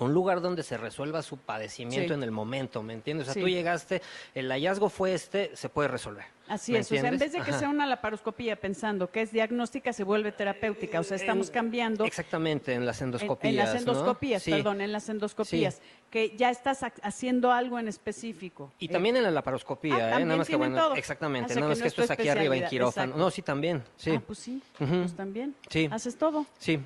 un 0.00 0.12
lugar 0.14 0.40
donde 0.40 0.62
se 0.62 0.76
resuelva 0.76 1.22
su 1.22 1.36
padecimiento 1.38 2.08
Sí. 2.08 2.14
en 2.14 2.22
el 2.22 2.30
momento, 2.30 2.82
¿me 2.82 2.92
entiendes? 2.94 3.24
O 3.28 3.32
sea, 3.32 3.34
Sí. 3.34 3.40
tú 3.40 3.48
llegaste, 3.48 4.02
el 4.34 4.48
hallazgo 4.50 4.88
fue 4.88 5.14
este, 5.14 5.50
se 5.56 5.68
puede 5.68 5.88
resolver. 5.88 6.24
Así 6.46 6.72
¿me 6.72 6.78
es, 6.78 6.86
o 6.90 6.96
sea, 6.96 7.06
en 7.08 7.18
vez 7.18 7.32
de 7.32 7.40
que 7.42 7.50
Ajá. 7.50 7.58
sea 7.58 7.68
una 7.68 7.84
laparoscopía 7.84 8.56
pensando 8.56 9.10
que 9.10 9.20
es 9.20 9.32
diagnóstica, 9.32 9.92
se 9.92 10.02
vuelve 10.02 10.32
terapéutica, 10.32 10.98
o 10.98 11.02
sea, 11.02 11.16
estamos 11.18 11.48
En- 11.48 11.52
cambiando 11.54 12.04
Exactamente, 12.06 12.72
en 12.72 12.86
las 12.86 13.02
en, 13.02 13.08
endoscopías. 13.08 13.50
en 13.50 13.56
las 13.56 13.72
¿no? 13.74 13.78
endoscopías, 13.80 14.42
Sí. 14.42 14.50
perdón, 14.52 14.80
en 14.80 14.90
las 14.92 15.08
endoscopías, 15.10 15.82
que 16.10 16.34
ya 16.36 16.48
estás 16.48 16.82
ha- 16.84 16.92
haciendo 17.02 17.52
algo 17.52 17.78
en 17.78 17.86
específico. 17.88 18.72
Y 18.78 18.86
Eh, 18.86 18.88
también 18.88 19.16
en 19.16 19.24
la 19.24 19.30
laparoscopía, 19.30 19.94
Ah, 20.16 20.20
¿eh? 20.20 20.24
Nada 20.24 20.36
más 20.38 20.48
que 20.48 20.56
bueno, 20.56 20.76
todo. 20.78 20.94
exactamente, 20.94 21.52
sea, 21.52 21.60
nada 21.60 21.68
más 21.70 21.82
que 21.82 21.88
es 21.88 21.92
esto 21.92 22.02
es 22.04 22.10
aquí 22.10 22.28
arriba 22.30 22.56
en 22.56 22.66
quirófano. 22.66 23.04
exacto. 23.08 23.24
No, 23.24 23.30
sí, 23.30 23.42
también, 23.42 23.82
sí. 23.98 24.12
Ah, 24.16 24.22
pues 24.26 24.38
sí, 24.38 24.62
pues 24.78 25.14
también. 25.14 25.54
Sí. 25.68 25.86
Haces 25.92 26.16
todo. 26.16 26.46
Sí. 26.58 26.80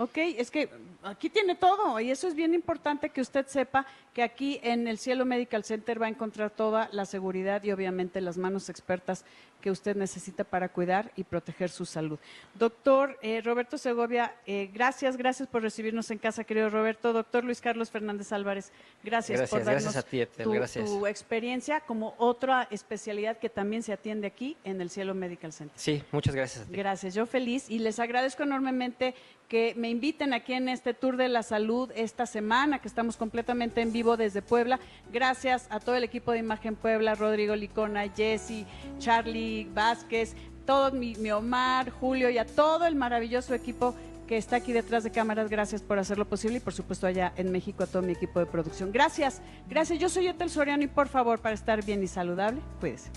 Ok, 0.00 0.16
es 0.18 0.50
que 0.50 0.68
aquí 1.02 1.30
tiene 1.30 1.54
todo 1.54 2.00
y 2.00 2.10
eso 2.10 2.28
es 2.28 2.34
bien 2.34 2.54
importante 2.54 3.10
que 3.10 3.20
usted 3.20 3.46
sepa 3.46 3.86
que 4.12 4.22
aquí 4.22 4.60
en 4.62 4.88
el 4.88 4.98
Cielo 4.98 5.24
Medical 5.24 5.64
Center 5.64 6.00
va 6.00 6.06
a 6.06 6.08
encontrar 6.08 6.50
toda 6.50 6.88
la 6.92 7.04
seguridad 7.04 7.62
y 7.62 7.72
obviamente 7.72 8.20
las 8.20 8.36
manos 8.36 8.68
expertas 8.68 9.24
que 9.60 9.70
usted 9.70 9.96
necesita 9.96 10.44
para 10.44 10.68
cuidar 10.68 11.10
y 11.16 11.24
proteger 11.24 11.70
su 11.70 11.84
salud. 11.84 12.18
Doctor 12.54 13.18
eh, 13.22 13.40
Roberto 13.44 13.76
Segovia, 13.76 14.34
eh, 14.46 14.70
gracias, 14.72 15.16
gracias 15.16 15.48
por 15.48 15.62
recibirnos 15.62 16.10
en 16.10 16.18
casa, 16.18 16.44
querido 16.44 16.70
Roberto. 16.70 17.12
Doctor 17.12 17.44
Luis 17.44 17.60
Carlos 17.60 17.90
Fernández 17.90 18.32
Álvarez, 18.32 18.70
gracias, 19.02 19.50
por 19.50 19.64
darnos 19.64 19.84
gracias 19.84 20.04
a 20.04 20.08
ti, 20.08 20.20
Ethel, 20.20 20.44
tu, 20.44 20.52
gracias. 20.52 20.88
tu 20.88 21.06
experiencia 21.06 21.80
como 21.80 22.14
otra 22.18 22.68
especialidad 22.70 23.38
que 23.38 23.48
también 23.48 23.82
se 23.82 23.92
atiende 23.92 24.28
aquí 24.28 24.56
en 24.64 24.80
el 24.80 24.90
Cielo 24.90 25.14
Medical 25.14 25.52
Center. 25.52 25.76
Sí, 25.76 26.02
muchas 26.12 26.34
gracias 26.34 26.64
a 26.64 26.68
ti. 26.68 26.76
Gracias, 26.76 27.14
yo 27.14 27.26
feliz 27.26 27.68
y 27.68 27.80
les 27.80 27.98
agradezco 27.98 28.44
enormemente 28.44 29.14
que 29.48 29.74
me 29.76 29.88
inviten 29.88 30.34
aquí 30.34 30.52
en 30.52 30.68
este 30.68 30.87
Tour 30.94 31.16
de 31.16 31.28
la 31.28 31.42
Salud 31.42 31.90
esta 31.94 32.26
semana, 32.26 32.80
que 32.80 32.88
estamos 32.88 33.16
completamente 33.16 33.80
en 33.80 33.92
vivo 33.92 34.16
desde 34.16 34.42
Puebla. 34.42 34.78
Gracias 35.12 35.66
a 35.70 35.80
todo 35.80 35.94
el 35.94 36.04
equipo 36.04 36.32
de 36.32 36.38
Imagen 36.38 36.76
Puebla, 36.76 37.14
Rodrigo 37.14 37.56
Licona, 37.56 38.08
Jesse, 38.08 38.64
Charlie 38.98 39.68
Vázquez, 39.72 40.34
todo 40.66 40.92
mi, 40.92 41.14
Omar, 41.30 41.90
Julio 41.90 42.30
y 42.30 42.38
a 42.38 42.44
todo 42.44 42.86
el 42.86 42.94
maravilloso 42.94 43.54
equipo 43.54 43.94
que 44.26 44.36
está 44.36 44.56
aquí 44.56 44.72
detrás 44.72 45.02
de 45.04 45.10
cámaras. 45.10 45.48
Gracias 45.48 45.82
por 45.82 45.98
hacerlo 45.98 46.26
posible 46.26 46.58
y 46.58 46.60
por 46.60 46.74
supuesto 46.74 47.06
allá 47.06 47.32
en 47.36 47.50
México 47.50 47.84
a 47.84 47.86
todo 47.86 48.02
mi 48.02 48.12
equipo 48.12 48.38
de 48.38 48.46
producción. 48.46 48.92
Gracias, 48.92 49.40
gracias. 49.68 49.98
Yo 49.98 50.08
soy 50.08 50.28
Etel 50.28 50.50
Soriano 50.50 50.82
y 50.82 50.88
por 50.88 51.08
favor, 51.08 51.40
para 51.40 51.54
estar 51.54 51.84
bien 51.84 52.02
y 52.02 52.06
saludable, 52.06 52.60
cuídese. 52.80 53.10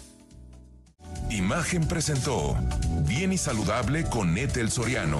Imagen 1.29 1.87
presentó 1.87 2.55
Bien 3.07 3.33
y 3.33 3.37
Saludable 3.37 4.05
con 4.05 4.37
Ethel 4.37 4.69
Soriano. 4.69 5.19